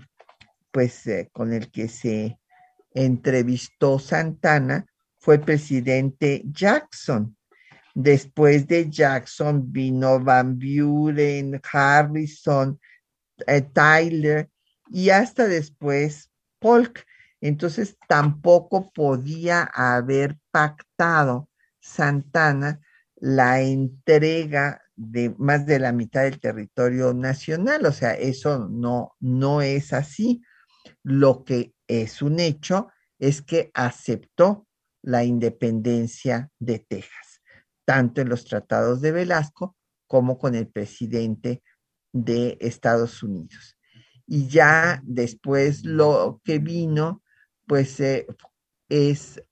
pues 0.70 1.06
eh, 1.06 1.28
con 1.32 1.52
el 1.52 1.70
que 1.70 1.88
se 1.88 2.38
entrevistó 2.94 3.98
Santana 3.98 4.86
fue 5.18 5.38
presidente 5.38 6.42
Jackson. 6.46 7.36
Después 7.94 8.66
de 8.66 8.88
Jackson 8.90 9.70
vino 9.72 10.18
Van 10.20 10.58
Buren, 10.58 11.60
Harrison, 11.70 12.80
eh, 13.46 13.60
Tyler 13.60 14.48
y 14.90 15.10
hasta 15.10 15.46
después 15.46 16.30
Polk. 16.58 17.04
Entonces 17.40 17.96
tampoco 18.08 18.90
podía 18.92 19.64
haber 19.64 20.38
pactado 20.50 21.48
Santana 21.80 22.80
la 23.16 23.60
entrega 23.60 24.82
de 24.94 25.34
más 25.38 25.66
de 25.66 25.78
la 25.78 25.92
mitad 25.92 26.22
del 26.22 26.40
territorio 26.40 27.12
nacional. 27.12 27.84
O 27.86 27.92
sea, 27.92 28.14
eso 28.14 28.68
no, 28.68 29.16
no 29.20 29.62
es 29.62 29.92
así. 29.92 30.42
Lo 31.02 31.44
que 31.44 31.74
es 31.88 32.22
un 32.22 32.40
hecho 32.40 32.88
es 33.18 33.42
que 33.42 33.70
aceptó 33.74 34.66
la 35.02 35.24
independencia 35.24 36.50
de 36.58 36.78
Texas, 36.78 37.31
tanto 37.84 38.20
en 38.20 38.28
los 38.28 38.44
tratados 38.44 39.00
de 39.00 39.12
Velasco 39.12 39.76
como 40.06 40.38
con 40.38 40.54
el 40.54 40.68
presidente 40.68 41.62
de 42.12 42.58
Estados 42.60 43.22
Unidos. 43.22 43.78
Y 44.26 44.48
ya 44.48 45.00
después 45.04 45.84
lo 45.84 46.40
que 46.44 46.58
vino, 46.58 47.22
pues 47.66 47.98
eh, 48.00 48.26
es 48.88 49.42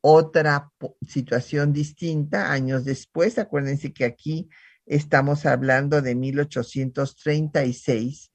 otra 0.00 0.72
situación 1.06 1.72
distinta 1.72 2.50
años 2.52 2.84
después. 2.84 3.38
Acuérdense 3.38 3.92
que 3.92 4.04
aquí 4.04 4.48
estamos 4.86 5.46
hablando 5.46 6.02
de 6.02 6.14
1836 6.14 8.30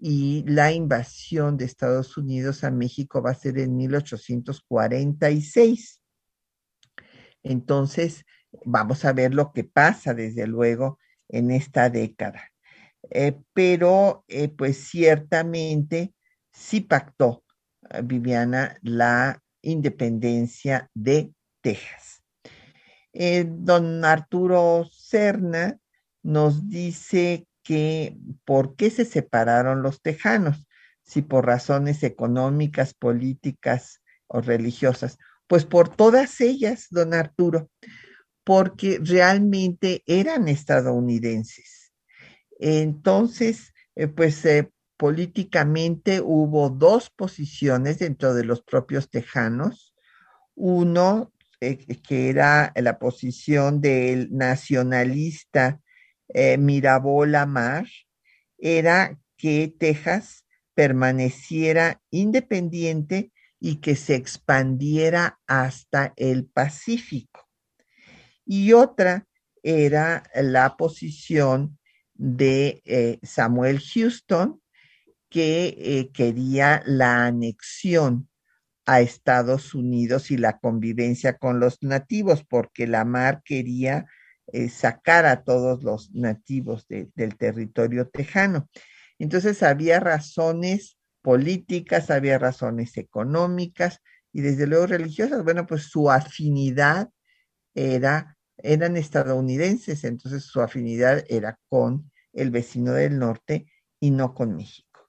y 0.00 0.44
la 0.46 0.70
invasión 0.72 1.56
de 1.56 1.64
Estados 1.64 2.16
Unidos 2.16 2.62
a 2.62 2.70
México 2.70 3.20
va 3.20 3.30
a 3.30 3.34
ser 3.34 3.58
en 3.58 3.76
1846. 3.76 6.00
Entonces, 7.42 8.24
vamos 8.64 9.04
a 9.04 9.12
ver 9.12 9.34
lo 9.34 9.52
que 9.52 9.64
pasa, 9.64 10.14
desde 10.14 10.46
luego, 10.46 10.98
en 11.28 11.50
esta 11.50 11.90
década. 11.90 12.50
Eh, 13.10 13.38
pero, 13.52 14.24
eh, 14.28 14.48
pues 14.48 14.88
ciertamente 14.88 16.14
sí 16.52 16.80
pactó 16.80 17.44
eh, 17.90 18.02
Viviana 18.02 18.76
la 18.82 19.42
independencia 19.62 20.90
de 20.94 21.32
Texas. 21.60 22.22
don 23.12 24.04
Arturo 24.04 24.88
Serna 24.92 25.78
nos 26.22 26.68
dice 26.68 27.46
que 27.62 28.16
por 28.44 28.76
qué 28.76 28.90
se 28.90 29.04
separaron 29.04 29.82
los 29.82 30.00
tejanos, 30.02 30.66
si 31.02 31.22
por 31.22 31.46
razones 31.46 32.02
económicas, 32.02 32.94
políticas 32.94 34.02
o 34.26 34.40
religiosas. 34.40 35.18
Pues 35.46 35.64
por 35.64 35.88
todas 35.88 36.40
ellas, 36.40 36.86
don 36.90 37.14
Arturo, 37.14 37.70
porque 38.48 38.98
realmente 39.02 40.02
eran 40.06 40.48
estadounidenses. 40.48 41.92
Entonces, 42.58 43.74
eh, 43.94 44.08
pues 44.08 44.42
eh, 44.46 44.72
políticamente 44.96 46.22
hubo 46.22 46.70
dos 46.70 47.10
posiciones 47.10 47.98
dentro 47.98 48.32
de 48.32 48.46
los 48.46 48.62
propios 48.62 49.10
tejanos. 49.10 49.94
Uno, 50.54 51.30
eh, 51.60 51.76
que 51.76 52.30
era 52.30 52.72
la 52.74 52.98
posición 52.98 53.82
del 53.82 54.34
nacionalista 54.34 55.82
eh, 56.28 56.56
Mirabola 56.56 57.44
Mar 57.44 57.86
era 58.56 59.20
que 59.36 59.74
Texas 59.78 60.46
permaneciera 60.72 62.00
independiente 62.10 63.30
y 63.60 63.76
que 63.82 63.94
se 63.94 64.14
expandiera 64.14 65.38
hasta 65.46 66.14
el 66.16 66.46
Pacífico. 66.46 67.47
Y 68.48 68.72
otra 68.72 69.26
era 69.62 70.22
la 70.34 70.76
posición 70.78 71.78
de 72.14 72.82
eh, 72.86 73.18
Samuel 73.22 73.78
Houston, 73.80 74.62
que 75.28 75.76
eh, 75.78 76.10
quería 76.12 76.82
la 76.86 77.26
anexión 77.26 78.30
a 78.86 79.02
Estados 79.02 79.74
Unidos 79.74 80.30
y 80.30 80.38
la 80.38 80.58
convivencia 80.58 81.36
con 81.36 81.60
los 81.60 81.82
nativos, 81.82 82.42
porque 82.42 82.86
la 82.86 83.04
mar 83.04 83.42
quería 83.44 84.06
eh, 84.50 84.70
sacar 84.70 85.26
a 85.26 85.44
todos 85.44 85.84
los 85.84 86.10
nativos 86.14 86.86
del 86.88 87.36
territorio 87.36 88.08
tejano. 88.08 88.70
Entonces 89.18 89.62
había 89.62 90.00
razones 90.00 90.96
políticas, 91.20 92.10
había 92.10 92.38
razones 92.38 92.96
económicas 92.96 94.00
y 94.32 94.40
desde 94.40 94.66
luego 94.66 94.86
religiosas. 94.86 95.44
Bueno, 95.44 95.66
pues 95.66 95.82
su 95.82 96.10
afinidad 96.10 97.10
era, 97.74 98.37
eran 98.58 98.96
estadounidenses, 98.96 100.04
entonces 100.04 100.44
su 100.44 100.60
afinidad 100.60 101.24
era 101.28 101.58
con 101.68 102.10
el 102.32 102.50
vecino 102.50 102.92
del 102.92 103.18
norte 103.18 103.66
y 104.00 104.10
no 104.10 104.34
con 104.34 104.56
México. 104.56 105.08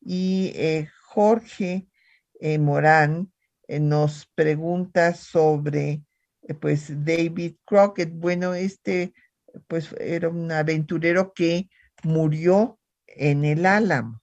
Y 0.00 0.52
eh, 0.54 0.88
Jorge 1.04 1.88
eh, 2.40 2.58
Morán 2.58 3.32
nos 3.68 4.26
pregunta 4.34 5.14
sobre 5.14 6.02
eh, 6.42 6.54
pues 6.54 6.88
David 7.04 7.56
Crockett, 7.64 8.10
bueno, 8.12 8.54
este 8.54 9.14
pues 9.66 9.94
era 9.98 10.28
un 10.28 10.50
aventurero 10.50 11.32
que 11.34 11.68
murió 12.04 12.78
en 13.06 13.44
el 13.44 13.66
Álamo, 13.66 14.22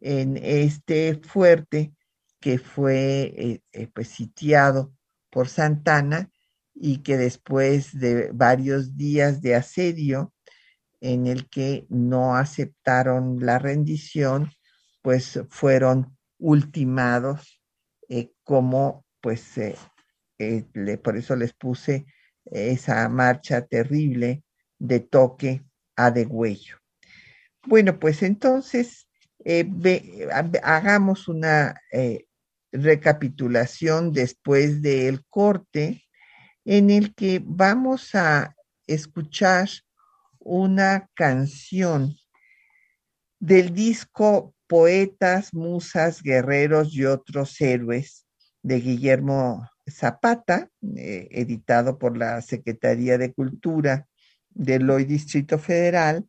en 0.00 0.36
este 0.36 1.14
fuerte 1.14 1.92
que 2.40 2.58
fue 2.58 3.32
eh, 3.36 3.62
eh, 3.72 3.88
pues, 3.92 4.08
sitiado 4.08 4.92
por 5.30 5.48
Santana 5.48 6.30
y 6.74 6.98
que 6.98 7.16
después 7.16 7.98
de 7.98 8.30
varios 8.32 8.96
días 8.96 9.42
de 9.42 9.54
asedio 9.54 10.32
en 11.00 11.26
el 11.26 11.48
que 11.48 11.86
no 11.88 12.36
aceptaron 12.36 13.44
la 13.44 13.58
rendición, 13.58 14.50
pues 15.02 15.40
fueron 15.50 16.16
ultimados 16.38 17.60
eh, 18.08 18.32
como 18.44 19.04
pues 19.20 19.54
por 21.02 21.16
eso 21.16 21.36
les 21.36 21.52
puse 21.52 22.06
esa 22.46 23.08
marcha 23.08 23.64
terrible 23.66 24.42
de 24.78 25.00
toque 25.00 25.64
a 25.94 26.10
degüello. 26.10 26.78
Bueno, 27.64 28.00
pues 28.00 28.24
entonces 28.24 29.06
hagamos 30.62 31.28
una 31.28 31.80
recapitulación 32.72 34.12
después 34.12 34.82
del 34.82 35.24
corte 35.26 36.02
en 36.64 36.90
el 36.90 37.14
que 37.14 37.42
vamos 37.44 38.14
a 38.14 38.54
escuchar 38.86 39.68
una 40.38 41.08
canción 41.14 42.16
del 43.38 43.74
disco 43.74 44.54
Poetas, 44.66 45.52
Musas, 45.52 46.22
Guerreros 46.22 46.94
y 46.94 47.04
otros 47.04 47.60
héroes 47.60 48.26
de 48.62 48.80
Guillermo 48.80 49.68
Zapata, 49.90 50.70
eh, 50.96 51.28
editado 51.30 51.98
por 51.98 52.16
la 52.16 52.40
Secretaría 52.40 53.18
de 53.18 53.32
Cultura 53.32 54.06
del 54.50 54.88
hoy 54.88 55.04
Distrito 55.04 55.58
Federal, 55.58 56.24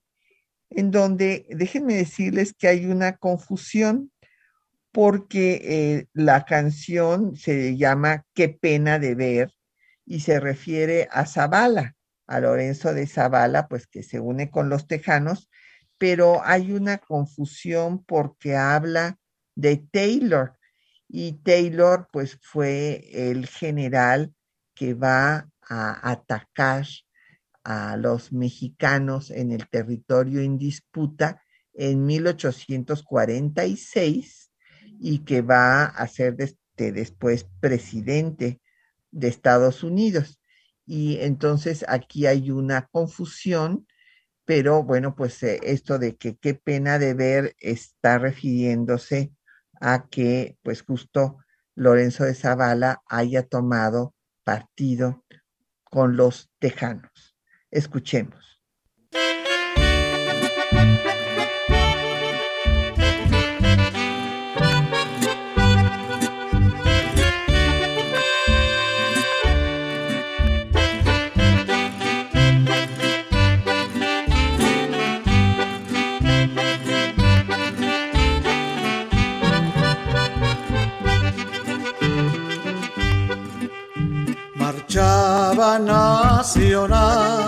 en 0.70 0.90
donde 0.90 1.46
déjenme 1.50 1.96
decirles 1.96 2.54
que 2.54 2.68
hay 2.68 2.86
una 2.88 3.18
confusión 3.18 4.12
porque 4.92 5.62
eh, 5.64 6.08
la 6.14 6.46
canción 6.46 7.36
se 7.36 7.78
llama 7.78 8.26
Qué 8.34 8.50
pena 8.50 9.00
de 9.00 9.16
ver 9.16 9.52
y 10.06 10.22
se 10.22 10.40
refiere 10.40 11.08
a 11.12 11.26
Zavala, 11.26 11.96
a 12.28 12.40
Lorenzo 12.40 12.94
de 12.94 13.08
Zavala, 13.08 13.68
pues 13.68 13.88
que 13.88 14.04
se 14.04 14.20
une 14.20 14.50
con 14.50 14.70
los 14.70 14.88
tejanos, 14.88 15.50
pero 15.98 16.42
hay 16.44 16.72
una 16.72 16.98
confusión 16.98 18.04
porque 18.04 18.56
habla 18.56 19.18
de 19.56 19.78
Taylor 19.78 20.58
y 21.08 21.34
Taylor 21.44 22.08
pues 22.12 22.40
fue 22.42 23.08
el 23.14 23.46
general 23.48 24.34
que 24.74 24.96
va 24.96 25.50
a 25.62 26.12
atacar 26.12 26.86
a 27.64 27.96
los 27.98 28.34
mexicanos 28.34 29.30
en 29.32 29.52
el 29.52 29.68
territorio 29.70 30.42
en 30.42 30.58
disputa 30.58 31.42
en 31.74 32.06
1846 32.06 34.52
y 35.00 35.20
que 35.20 35.42
va 35.42 35.86
a 35.86 36.06
ser 36.08 36.36
después 36.76 37.48
presidente 37.60 38.60
de 39.14 39.30
Estados 39.30 39.84
Unidos. 39.84 40.42
Y 40.86 41.20
entonces 41.22 41.86
aquí 41.88 42.26
hay 42.26 42.52
una 42.52 42.88
confusión, 42.88 43.88
pero 44.46 44.84
bueno, 44.84 45.16
pues 45.16 45.42
eh, 45.44 45.60
esto 45.64 46.00
de 46.00 46.18
que 46.18 46.36
qué 46.38 46.56
pena 46.56 47.00
de 47.00 47.14
ver 47.14 47.56
está 47.60 48.18
refiriéndose 48.18 49.34
a 49.80 50.08
que 50.10 50.58
pues 50.64 50.82
justo 50.84 51.38
Lorenzo 51.76 52.26
de 52.26 52.36
Zavala 52.36 53.02
haya 53.08 53.48
tomado 53.48 54.14
partido 54.44 55.24
con 55.84 56.18
los 56.18 56.52
tejanos. 56.60 57.38
Escuchemos. 57.72 58.53
Nacionales 86.44 87.43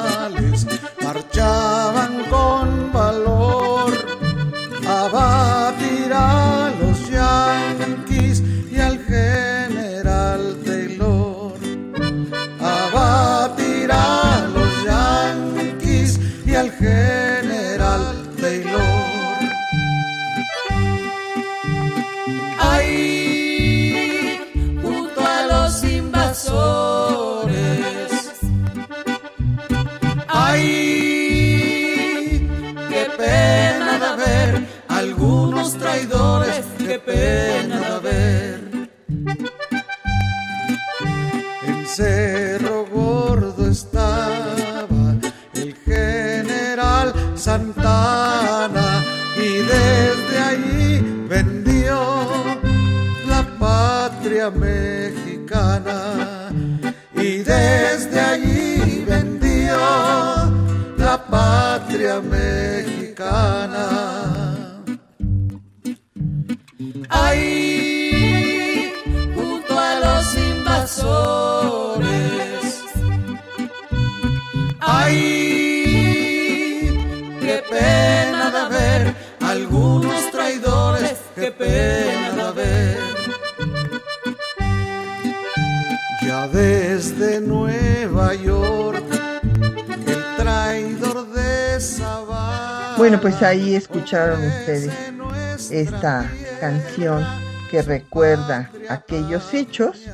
escucharon 94.06 94.46
ustedes 94.46 95.72
esta 95.72 96.32
canción 96.60 97.26
que 97.72 97.82
recuerda 97.82 98.72
aquellos 98.88 99.52
hechos 99.52 100.06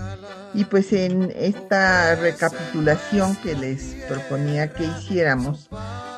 y 0.54 0.64
pues 0.64 0.94
en 0.94 1.30
esta 1.36 2.16
recapitulación 2.16 3.36
que 3.44 3.54
les 3.54 3.96
proponía 4.08 4.72
que 4.72 4.86
hiciéramos, 4.86 5.70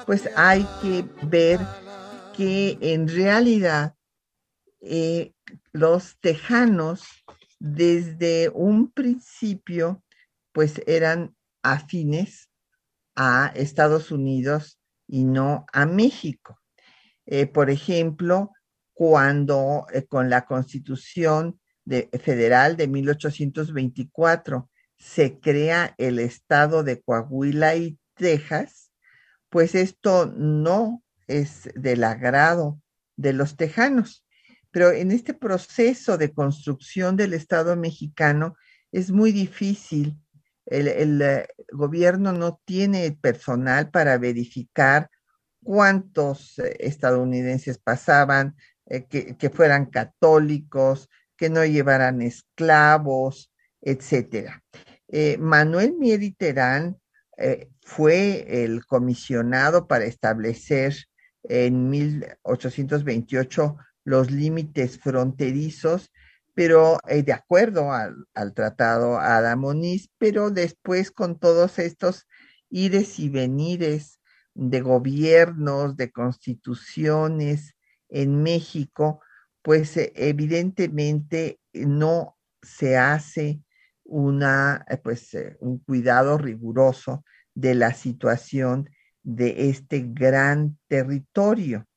pues 0.05 0.29
hay 0.35 0.67
que 0.83 1.03
ver 1.23 1.59
que 2.37 2.77
en 2.79 3.07
realidad 3.07 3.95
eh, 4.79 5.33
los 5.71 6.19
tejanos 6.19 7.01
desde 7.57 8.49
un 8.53 8.91
principio 8.91 10.03
pues 10.51 10.79
eran 10.85 11.35
afines 11.63 12.51
a 13.15 13.51
Estados 13.55 14.11
Unidos 14.11 14.77
y 15.07 15.23
no 15.23 15.65
a 15.73 15.87
México. 15.87 16.59
Eh, 17.25 17.47
por 17.47 17.69
ejemplo, 17.69 18.51
cuando 18.93 19.85
eh, 19.93 20.05
con 20.05 20.29
la 20.29 20.45
Constitución 20.45 21.59
Federal 21.85 22.77
de 22.77 22.87
1824 22.87 24.69
se 24.97 25.39
crea 25.39 25.93
el 25.97 26.19
estado 26.19 26.83
de 26.83 27.01
Coahuila 27.01 27.75
y 27.75 27.97
Texas, 28.15 28.91
pues 29.49 29.75
esto 29.75 30.27
no 30.37 31.03
es 31.27 31.69
del 31.75 32.05
agrado 32.05 32.79
de 33.17 33.33
los 33.33 33.57
tejanos. 33.57 34.25
Pero 34.71 34.91
en 34.91 35.11
este 35.11 35.33
proceso 35.33 36.17
de 36.17 36.33
construcción 36.33 37.17
del 37.17 37.33
Estado 37.33 37.75
mexicano 37.75 38.55
es 38.91 39.11
muy 39.11 39.31
difícil 39.31 40.17
el, 40.65 41.21
eh, 41.21 41.47
gobierno 41.71 42.31
no 42.31 42.59
tiene 42.65 43.11
personal 43.11 43.89
para 43.91 44.17
verificar 44.17 45.09
cuántos 45.63 46.59
eh, 46.59 46.75
estadounidenses 46.79 47.77
pasaban, 47.77 48.55
eh, 48.85 49.05
que, 49.05 49.49
fueran 49.49 49.87
católicos, 49.87 51.09
que 51.37 51.49
no 51.49 51.65
llevaran 51.65 52.21
esclavos, 52.21 53.51
etcétera. 53.81 54.63
Manuel 55.39 55.93
Mieri 55.99 56.31
Terán 56.31 56.97
fue 57.81 58.63
el 58.63 58.85
comisionado 58.85 59.87
para 59.87 60.05
establecer 60.05 60.95
en 61.43 61.89
1828 61.89 63.77
los 64.05 64.31
límites 64.31 64.97
fronterizos 64.97 66.11
pero 66.53 66.99
eh, 67.07 67.23
de 67.23 67.33
acuerdo 67.33 67.91
al, 67.91 68.53
tratado 68.53 69.19
Adamonis, 69.19 70.09
pero 70.17 70.51
después 70.51 71.11
con 71.11 71.39
todos 71.39 71.79
estos 71.79 72.27
ires 72.69 73.19
y 73.19 73.29
venires 73.29 74.19
de 74.53 74.81
gobiernos, 74.81 75.97
de 75.97 76.11
constituciones 76.11 77.75
en 78.09 78.43
México, 78.43 79.21
pues 79.61 79.97
eh, 79.97 80.13
evidentemente 80.15 81.59
no 81.73 82.37
se 82.61 82.97
hace 82.97 83.61
una, 84.03 84.85
eh, 84.89 84.97
pues, 84.97 85.35
un 85.59 85.79
cuidado 85.79 86.37
riguroso 86.37 87.23
de 87.55 87.75
la 87.75 87.93
situación 87.93 88.89
de 89.23 89.69
este 89.69 90.05
gran 90.07 90.77
territorio. 90.87 91.87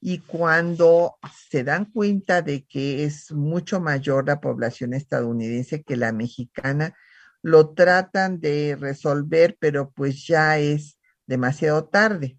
Y 0.00 0.20
cuando 0.20 1.16
se 1.50 1.64
dan 1.64 1.86
cuenta 1.86 2.40
de 2.40 2.64
que 2.64 3.04
es 3.04 3.32
mucho 3.32 3.80
mayor 3.80 4.26
la 4.26 4.40
población 4.40 4.94
estadounidense 4.94 5.82
que 5.82 5.96
la 5.96 6.12
mexicana, 6.12 6.94
lo 7.42 7.70
tratan 7.74 8.40
de 8.40 8.76
resolver, 8.78 9.56
pero 9.60 9.90
pues 9.90 10.26
ya 10.26 10.58
es 10.58 10.97
demasiado 11.28 11.84
tarde. 11.84 12.36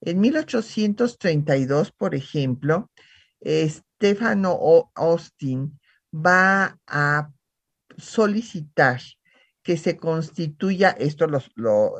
En 0.00 0.20
1832, 0.20 1.90
por 1.90 2.14
ejemplo, 2.14 2.92
Stefano 3.42 4.92
Austin 4.94 5.80
va 6.12 6.78
a 6.86 7.32
solicitar 7.96 9.00
que 9.62 9.76
se 9.76 9.96
constituya, 9.96 10.90
esto 10.90 11.26
lo, 11.26 11.40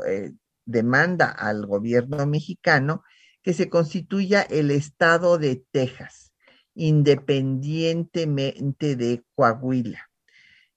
eh, 0.04 0.32
demanda 0.64 1.30
al 1.30 1.66
gobierno 1.66 2.26
mexicano, 2.26 3.02
que 3.42 3.54
se 3.54 3.68
constituya 3.68 4.42
el 4.42 4.70
estado 4.70 5.38
de 5.38 5.64
Texas, 5.72 6.32
independientemente 6.74 8.94
de 8.96 9.24
Coahuila. 9.34 10.08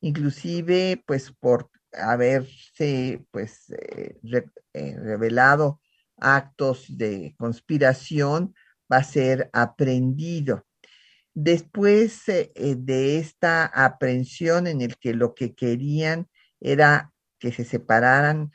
Inclusive, 0.01 1.03
pues 1.05 1.32
por 1.32 1.70
haberse 1.94 3.26
pues 3.32 3.70
eh, 3.72 4.20
eh, 4.74 4.96
revelado 4.98 5.82
actos 6.18 6.86
de 6.98 7.36
conspiración, 7.38 8.54
va 8.92 8.98
a 8.98 9.04
ser 9.04 9.50
aprendido. 9.54 10.66
Después 11.34 12.28
eh, 12.28 12.52
de 12.56 13.20
esta 13.20 13.66
aprehensión 13.66 14.68
en 14.68 14.82
el 14.82 14.98
que 14.98 15.14
lo 15.14 15.34
que 15.36 15.56
querían 15.56 16.28
era 16.60 17.14
que 17.40 17.52
se 17.52 17.64
separaran 17.64 18.52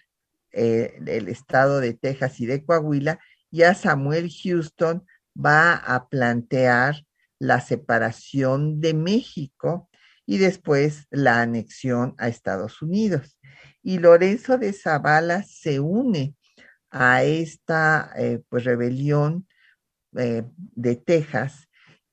el 0.53 1.29
estado 1.29 1.81
de 1.81 1.95
Texas 1.95 2.39
y 2.39 2.47
de 2.47 2.65
Coahuila, 2.65 3.19
ya 3.51 3.75
Samuel 3.75 4.31
Houston 4.31 5.05
va 5.37 5.75
a 5.75 6.09
plantear 6.09 7.05
la 7.41 7.61
separación 7.61 8.81
de 8.81 8.95
México 8.95 9.89
y 10.27 10.39
después 10.39 11.07
la 11.11 11.43
anexión 11.43 12.15
a 12.19 12.29
Estados 12.29 12.83
Unidos. 12.83 13.39
Y 13.83 13.99
Lorenzo 13.99 14.59
de 14.59 14.73
Zavala 14.73 15.43
se 15.43 15.81
une 15.81 16.35
a 16.91 17.25
esta 17.25 18.13
eh, 18.17 18.43
pues, 18.49 18.65
rebelión 18.65 19.47
eh, 20.17 20.45
de 20.57 20.97
Texas. 20.97 21.69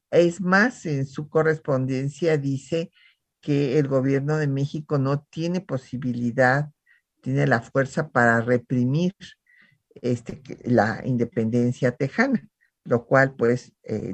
Es 0.09 0.41
más, 0.41 0.86
en 0.86 1.05
su 1.05 1.30
correspondencia 1.30 2.38
dice 2.38 2.91
que 3.39 3.80
el 3.80 3.88
gobierno 3.88 4.38
de 4.38 4.47
México 4.47 4.97
no 4.97 5.24
tiene 5.30 5.62
posibilidad, 5.62 6.70
tiene 7.22 7.47
la 7.47 7.62
fuerza 7.62 8.09
para 8.09 8.41
reprimir 8.41 9.14
este, 9.95 10.41
la 10.64 11.01
independencia 11.05 11.91
tejana, 11.91 12.47
lo 12.84 13.05
cual 13.05 13.36
pues 13.36 13.74
eh, 13.84 14.14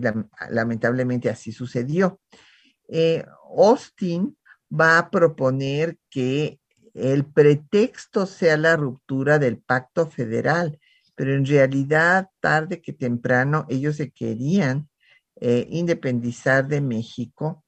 lamentablemente 0.50 1.30
así 1.30 1.52
sucedió. 1.52 2.20
Eh, 2.88 3.26
Austin 3.58 4.38
va 4.70 4.98
a 4.98 5.10
proponer 5.10 5.98
que 6.10 6.60
el 6.94 7.26
pretexto 7.26 8.26
sea 8.26 8.58
la 8.58 8.76
ruptura 8.76 9.40
del 9.40 9.60
pacto 9.60 10.08
federal, 10.08 10.80
pero 11.16 11.34
en 11.34 11.46
realidad 11.46 12.30
tarde 12.40 12.82
que 12.82 12.94
temprano 12.94 13.66
ellos 13.70 13.98
se 13.98 14.12
querían 14.12 14.90
eh, 15.40 15.68
independizar 15.70 16.68
de 16.68 16.82
México. 16.82 17.64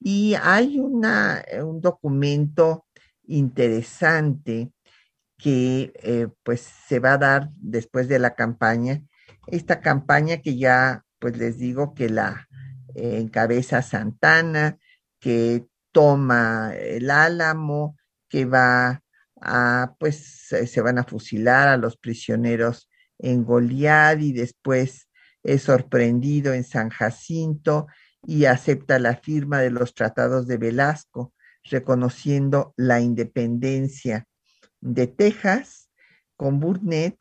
Y 0.00 0.34
hay 0.34 0.78
una, 0.78 1.44
un 1.62 1.80
documento 1.80 2.86
interesante 3.24 4.72
que 5.38 5.92
eh, 6.02 6.28
pues 6.42 6.60
se 6.88 6.98
va 6.98 7.14
a 7.14 7.18
dar 7.18 7.50
después 7.56 8.08
de 8.08 8.18
la 8.18 8.34
campaña. 8.34 9.02
Esta 9.46 9.80
campaña 9.80 10.38
que 10.38 10.56
ya 10.56 11.04
pues 11.18 11.36
les 11.38 11.58
digo 11.58 11.94
que 11.94 12.08
la 12.08 12.48
encabeza 12.96 13.82
Santana, 13.82 14.78
que 15.20 15.66
toma 15.92 16.74
el 16.74 17.10
álamo, 17.10 17.96
que 18.28 18.44
va 18.44 19.02
a 19.40 19.94
pues 19.98 20.48
se 20.48 20.80
van 20.80 20.98
a 20.98 21.04
fusilar 21.04 21.68
a 21.68 21.76
los 21.76 21.96
prisioneros 21.96 22.88
en 23.18 23.44
Goliad 23.44 24.18
y 24.18 24.32
después 24.32 25.08
es 25.42 25.62
sorprendido 25.62 26.52
en 26.54 26.64
San 26.64 26.90
Jacinto 26.90 27.86
y 28.26 28.46
acepta 28.46 28.98
la 28.98 29.16
firma 29.16 29.60
de 29.60 29.70
los 29.70 29.94
tratados 29.94 30.46
de 30.46 30.58
Velasco, 30.58 31.32
reconociendo 31.64 32.74
la 32.76 33.00
independencia 33.00 34.26
de 34.80 35.06
Texas 35.06 35.90
con 36.36 36.60
Burnett 36.60 37.18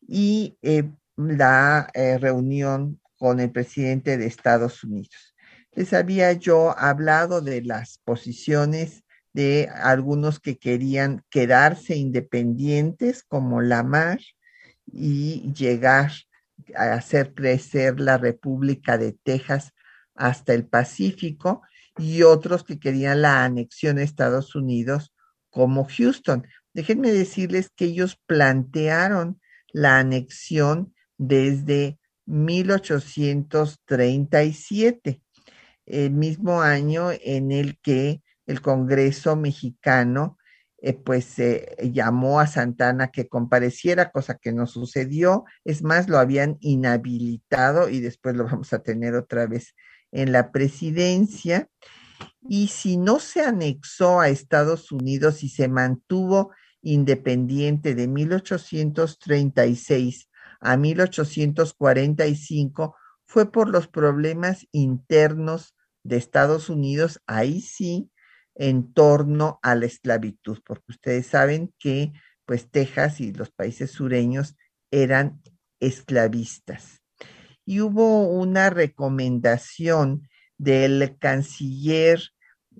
y 0.00 0.58
eh, 0.62 0.90
la 1.16 1.88
eh, 1.94 2.18
reunión 2.18 3.00
con 3.24 3.40
el 3.40 3.50
presidente 3.50 4.18
de 4.18 4.26
Estados 4.26 4.84
Unidos. 4.84 5.34
Les 5.72 5.94
había 5.94 6.34
yo 6.34 6.78
hablado 6.78 7.40
de 7.40 7.62
las 7.62 7.96
posiciones 8.04 9.02
de 9.32 9.70
algunos 9.72 10.40
que 10.40 10.58
querían 10.58 11.24
quedarse 11.30 11.96
independientes 11.96 13.22
como 13.22 13.62
Lamar 13.62 14.20
y 14.92 15.50
llegar 15.54 16.12
a 16.76 16.92
hacer 16.92 17.32
crecer 17.32 17.98
la 17.98 18.18
República 18.18 18.98
de 18.98 19.16
Texas 19.22 19.72
hasta 20.14 20.52
el 20.52 20.66
Pacífico 20.66 21.62
y 21.96 22.24
otros 22.24 22.62
que 22.62 22.78
querían 22.78 23.22
la 23.22 23.42
anexión 23.42 23.96
a 23.96 24.02
Estados 24.02 24.54
Unidos 24.54 25.14
como 25.48 25.88
Houston. 25.88 26.46
Déjenme 26.74 27.10
decirles 27.10 27.70
que 27.74 27.86
ellos 27.86 28.20
plantearon 28.26 29.40
la 29.72 29.98
anexión 29.98 30.92
desde 31.16 31.98
1837, 32.26 35.22
el 35.86 36.10
mismo 36.10 36.62
año 36.62 37.10
en 37.10 37.52
el 37.52 37.78
que 37.80 38.22
el 38.46 38.60
Congreso 38.60 39.36
mexicano 39.36 40.36
eh, 40.78 40.92
pues 40.92 41.36
llamó 41.78 42.40
a 42.40 42.46
Santana 42.46 43.08
que 43.08 43.28
compareciera, 43.28 44.10
cosa 44.10 44.36
que 44.36 44.52
no 44.52 44.66
sucedió. 44.66 45.44
Es 45.64 45.82
más, 45.82 46.10
lo 46.10 46.18
habían 46.18 46.58
inhabilitado 46.60 47.88
y 47.88 48.00
después 48.00 48.36
lo 48.36 48.44
vamos 48.44 48.74
a 48.74 48.82
tener 48.82 49.14
otra 49.14 49.46
vez 49.46 49.74
en 50.12 50.32
la 50.32 50.52
presidencia. 50.52 51.68
Y 52.48 52.68
si 52.68 52.96
no 52.98 53.18
se 53.18 53.42
anexó 53.42 54.20
a 54.20 54.28
Estados 54.28 54.92
Unidos 54.92 55.42
y 55.42 55.48
se 55.48 55.68
mantuvo 55.68 56.52
independiente 56.82 57.94
de 57.94 58.06
1836 58.06 60.28
a 60.64 60.76
1845 60.78 62.96
fue 63.26 63.52
por 63.52 63.68
los 63.68 63.86
problemas 63.86 64.66
internos 64.72 65.76
de 66.02 66.16
Estados 66.16 66.70
Unidos, 66.70 67.20
ahí 67.26 67.60
sí, 67.60 68.10
en 68.54 68.92
torno 68.92 69.58
a 69.62 69.74
la 69.74 69.86
esclavitud, 69.86 70.60
porque 70.64 70.84
ustedes 70.88 71.26
saben 71.26 71.74
que 71.78 72.12
pues 72.46 72.70
Texas 72.70 73.20
y 73.20 73.32
los 73.32 73.50
países 73.50 73.90
sureños 73.90 74.56
eran 74.90 75.42
esclavistas. 75.80 77.02
Y 77.66 77.80
hubo 77.80 78.28
una 78.28 78.70
recomendación 78.70 80.28
del 80.56 81.18
canciller 81.18 82.22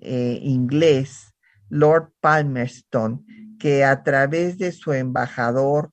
eh, 0.01 0.39
inglés, 0.41 1.35
Lord 1.69 2.13
Palmerston, 2.19 3.25
que 3.59 3.83
a 3.83 4.03
través 4.03 4.57
de 4.57 4.71
su 4.71 4.93
embajador 4.93 5.91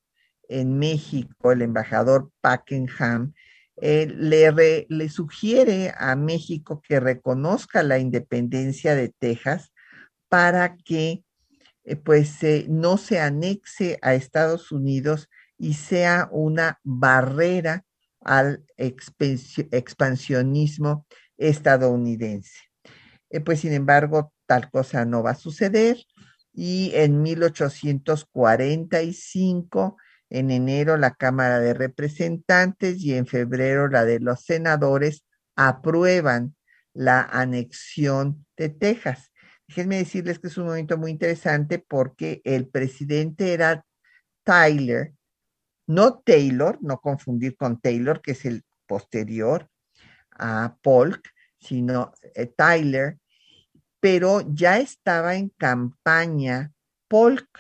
en 0.60 0.78
México, 0.78 1.52
el 1.52 1.62
embajador 1.62 2.30
Pakenham, 2.40 3.32
eh, 3.76 4.06
le, 4.06 4.86
le 4.88 5.08
sugiere 5.08 5.92
a 5.96 6.14
México 6.14 6.82
que 6.86 7.00
reconozca 7.00 7.82
la 7.82 7.98
independencia 7.98 8.94
de 8.94 9.08
Texas 9.08 9.72
para 10.28 10.76
que 10.76 11.24
eh, 11.84 11.96
pues 11.96 12.38
no 12.68 12.96
se 12.96 13.18
anexe 13.20 13.98
a 14.02 14.14
Estados 14.14 14.70
Unidos 14.72 15.28
y 15.58 15.74
sea 15.74 16.28
una 16.30 16.80
barrera 16.84 17.84
al 18.20 18.64
expansionismo 18.76 21.06
estadounidense. 21.36 22.58
Eh, 23.30 23.40
pues 23.40 23.60
sin 23.60 23.72
embargo, 23.72 24.32
tal 24.46 24.70
cosa 24.70 25.04
no 25.04 25.22
va 25.22 25.30
a 25.30 25.34
suceder 25.34 25.98
y 26.52 26.90
en 26.94 27.22
1845, 27.22 29.96
en 30.32 30.50
enero, 30.50 30.96
la 30.96 31.14
Cámara 31.14 31.60
de 31.60 31.74
Representantes 31.74 32.98
y 33.00 33.14
en 33.14 33.26
febrero 33.26 33.88
la 33.88 34.06
de 34.06 34.18
los 34.18 34.40
senadores 34.40 35.26
aprueban 35.56 36.56
la 36.94 37.20
anexión 37.20 38.46
de 38.56 38.70
Texas. 38.70 39.30
Déjenme 39.68 39.98
decirles 39.98 40.38
que 40.38 40.48
es 40.48 40.56
un 40.56 40.66
momento 40.66 40.96
muy 40.96 41.10
interesante 41.10 41.78
porque 41.78 42.40
el 42.44 42.66
presidente 42.66 43.52
era 43.52 43.84
Tyler, 44.42 45.12
no 45.86 46.20
Taylor, 46.20 46.78
no 46.80 46.98
confundir 46.98 47.54
con 47.54 47.78
Taylor, 47.78 48.22
que 48.22 48.32
es 48.32 48.46
el 48.46 48.62
posterior 48.86 49.68
a 50.30 50.76
Polk, 50.80 51.28
sino 51.60 52.14
eh, 52.34 52.46
Tyler, 52.46 53.18
pero 54.00 54.40
ya 54.48 54.78
estaba 54.78 55.34
en 55.34 55.50
campaña 55.50 56.72
Polk 57.06 57.50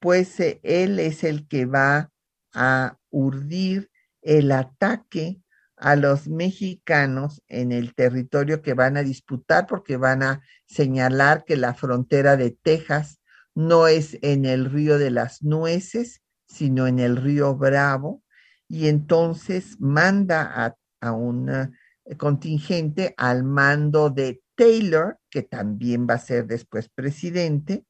pues 0.00 0.40
eh, 0.40 0.58
él 0.64 0.98
es 0.98 1.22
el 1.22 1.46
que 1.46 1.64
va 1.66 2.10
a 2.54 2.98
urdir 3.10 3.88
el 4.20 4.50
ataque 4.50 5.42
a 5.76 5.94
los 5.94 6.26
mexicanos 6.26 7.40
en 7.46 7.70
el 7.70 7.94
territorio 7.94 8.60
que 8.60 8.74
van 8.74 8.96
a 8.96 9.04
disputar 9.04 9.68
porque 9.68 9.96
van 9.96 10.24
a 10.24 10.42
señalar 10.66 11.44
que 11.44 11.56
la 11.56 11.74
frontera 11.74 12.36
de 12.36 12.50
Texas 12.50 13.20
no 13.54 13.86
es 13.86 14.18
en 14.22 14.44
el 14.44 14.64
río 14.64 14.98
de 14.98 15.12
las 15.12 15.44
nueces, 15.44 16.20
sino 16.48 16.88
en 16.88 16.98
el 16.98 17.16
río 17.16 17.54
Bravo, 17.54 18.24
y 18.66 18.88
entonces 18.88 19.76
manda 19.78 20.64
a, 20.64 20.74
un 21.12 21.48
eh, 21.50 22.16
contingente 22.16 23.14
al 23.16 23.44
mando 23.44 24.10
de 24.10 24.42
Taylor, 24.54 25.18
que 25.30 25.42
también 25.42 26.06
va 26.08 26.14
a 26.14 26.18
ser 26.18 26.46
después 26.46 26.88
presidente, 26.88 27.84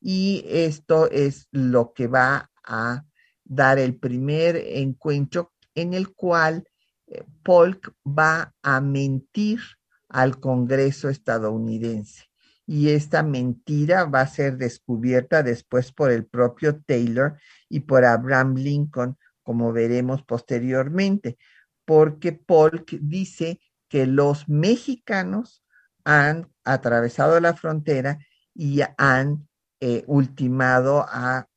y 0.00 0.44
esto 0.48 1.10
es 1.10 1.48
lo 1.50 1.92
que 1.92 2.06
va 2.06 2.50
a 2.64 3.04
dar 3.44 3.78
el 3.78 3.96
primer 3.96 4.56
encuentro 4.56 5.52
en 5.74 5.94
el 5.94 6.14
cual 6.14 6.64
eh, 7.06 7.24
Polk 7.42 7.92
va 8.06 8.54
a 8.62 8.80
mentir 8.80 9.60
al 10.08 10.40
Congreso 10.40 11.08
estadounidense. 11.08 12.24
Y 12.66 12.90
esta 12.90 13.22
mentira 13.22 14.04
va 14.04 14.20
a 14.20 14.28
ser 14.28 14.56
descubierta 14.56 15.42
después 15.42 15.92
por 15.92 16.10
el 16.12 16.26
propio 16.26 16.80
Taylor 16.80 17.38
y 17.68 17.80
por 17.80 18.04
Abraham 18.04 18.54
Lincoln, 18.54 19.16
como 19.42 19.72
veremos 19.72 20.22
posteriormente, 20.22 21.36
porque 21.84 22.32
Polk 22.32 22.90
dice 23.00 23.60
que 23.88 24.06
los 24.06 24.48
mexicanos 24.48 25.64
han 26.04 26.48
atravesado 26.64 27.40
la 27.40 27.54
frontera 27.54 28.18
y 28.54 28.80
han 28.96 29.48
eh, 29.80 30.04
ultimado 30.06 31.06
a 31.08 31.48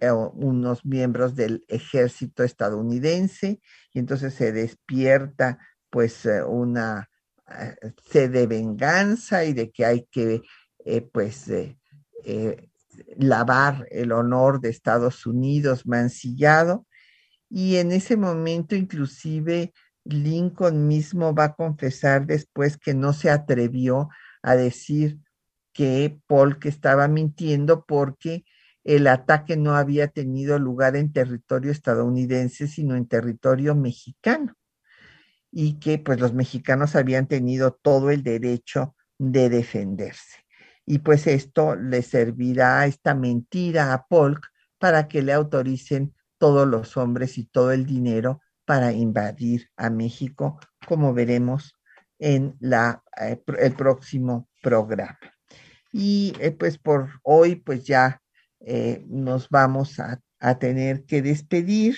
eh, 0.00 0.10
unos 0.10 0.84
miembros 0.84 1.34
del 1.34 1.64
ejército 1.68 2.44
estadounidense. 2.44 3.60
Y 3.92 3.98
entonces 3.98 4.34
se 4.34 4.52
despierta 4.52 5.58
pues 5.90 6.26
eh, 6.26 6.42
una 6.42 7.08
sed 8.10 8.30
de 8.30 8.46
venganza 8.46 9.44
y 9.44 9.54
de 9.54 9.70
que 9.70 9.86
hay 9.86 10.06
que 10.10 10.42
pues 11.12 11.50
lavar 13.16 13.86
el 13.90 14.12
honor 14.12 14.60
de 14.60 14.68
Estados 14.68 15.24
Unidos 15.24 15.86
mancillado 15.86 16.86
y 17.50 17.76
en 17.76 17.92
ese 17.92 18.16
momento 18.16 18.74
inclusive 18.74 19.72
Lincoln 20.04 20.86
mismo 20.86 21.34
va 21.34 21.44
a 21.44 21.54
confesar 21.54 22.26
después 22.26 22.78
que 22.78 22.94
no 22.94 23.12
se 23.12 23.30
atrevió 23.30 24.08
a 24.42 24.56
decir 24.56 25.18
que 25.72 26.18
Polk 26.26 26.66
estaba 26.66 27.08
mintiendo 27.08 27.84
porque 27.84 28.44
el 28.84 29.06
ataque 29.06 29.56
no 29.56 29.74
había 29.74 30.08
tenido 30.08 30.58
lugar 30.58 30.96
en 30.96 31.12
territorio 31.12 31.70
estadounidense, 31.70 32.66
sino 32.68 32.96
en 32.96 33.06
territorio 33.06 33.74
mexicano, 33.74 34.54
y 35.50 35.78
que 35.78 35.98
pues 35.98 36.20
los 36.20 36.32
mexicanos 36.32 36.96
habían 36.96 37.26
tenido 37.26 37.72
todo 37.72 38.10
el 38.10 38.22
derecho 38.22 38.94
de 39.18 39.50
defenderse. 39.50 40.38
Y 40.86 41.00
pues 41.00 41.26
esto 41.26 41.76
le 41.76 42.00
servirá 42.00 42.80
a 42.80 42.86
esta 42.86 43.14
mentira 43.14 43.92
a 43.92 44.06
Polk 44.06 44.48
para 44.78 45.06
que 45.06 45.20
le 45.20 45.34
autoricen 45.34 46.14
todos 46.38 46.66
los 46.66 46.96
hombres 46.96 47.38
y 47.38 47.44
todo 47.44 47.72
el 47.72 47.86
dinero 47.86 48.40
para 48.64 48.92
invadir 48.92 49.68
a 49.76 49.90
México, 49.90 50.58
como 50.86 51.14
veremos 51.14 51.74
en 52.18 52.56
la, 52.60 53.02
eh, 53.20 53.40
el 53.58 53.74
próximo 53.74 54.48
programa. 54.62 55.18
Y 55.92 56.34
eh, 56.40 56.50
pues 56.50 56.78
por 56.78 57.08
hoy, 57.22 57.56
pues 57.56 57.84
ya 57.84 58.20
eh, 58.60 59.04
nos 59.08 59.48
vamos 59.48 59.98
a, 60.00 60.20
tener 60.60 61.04
que 61.04 61.20
despedir. 61.20 61.96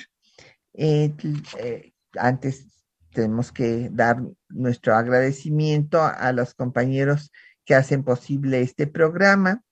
Antes 2.16 2.66
tenemos 3.12 3.53
que 3.53 3.91
dar 3.93 4.22
nuestro 4.49 4.95
agradecimiento 4.95 6.03
a, 6.03 6.32
los 6.32 6.55
compañeros 6.55 7.32
que 7.64 7.74
hacen 7.74 8.03
posible 8.03 8.62
este 8.62 8.86
programa. 8.86 9.62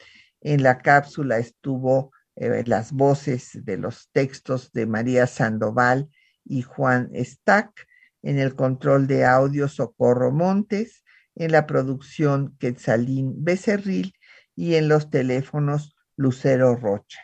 En 0.40 0.62
la 0.62 0.78
cápsula 0.78 1.38
estuvo 1.38 2.12
las 2.66 2.93
voces 2.93 3.64
de 3.64 3.76
los 3.78 4.09
textos 4.12 4.72
de 4.72 4.86
María 4.86 5.26
Sandoval 5.26 6.09
y 6.45 6.62
Juan 6.62 7.11
Stack, 7.14 7.86
en 8.22 8.39
el 8.39 8.55
control 8.55 9.07
de 9.07 9.24
audio 9.24 9.68
Socorro 9.68 10.30
Montes, 10.30 11.05
en 11.34 11.53
la 11.53 11.66
producción 11.66 12.57
Quetzalín 12.59 13.45
Becerril 13.45 14.12
y 14.57 14.74
en 14.74 14.89
los 14.89 15.11
teléfonos 15.11 15.97
Lucero 16.16 16.74
Rocha. 16.74 17.20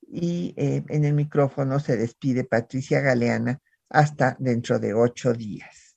Y 0.00 0.54
eh, 0.56 0.84
en 0.88 1.04
el 1.04 1.14
micrófono 1.14 1.80
se 1.80 1.96
despide 1.96 2.44
Patricia 2.44 3.00
Galeana 3.00 3.60
hasta 3.88 4.36
dentro 4.38 4.78
de 4.78 4.94
ocho 4.94 5.32
días. 5.32 5.96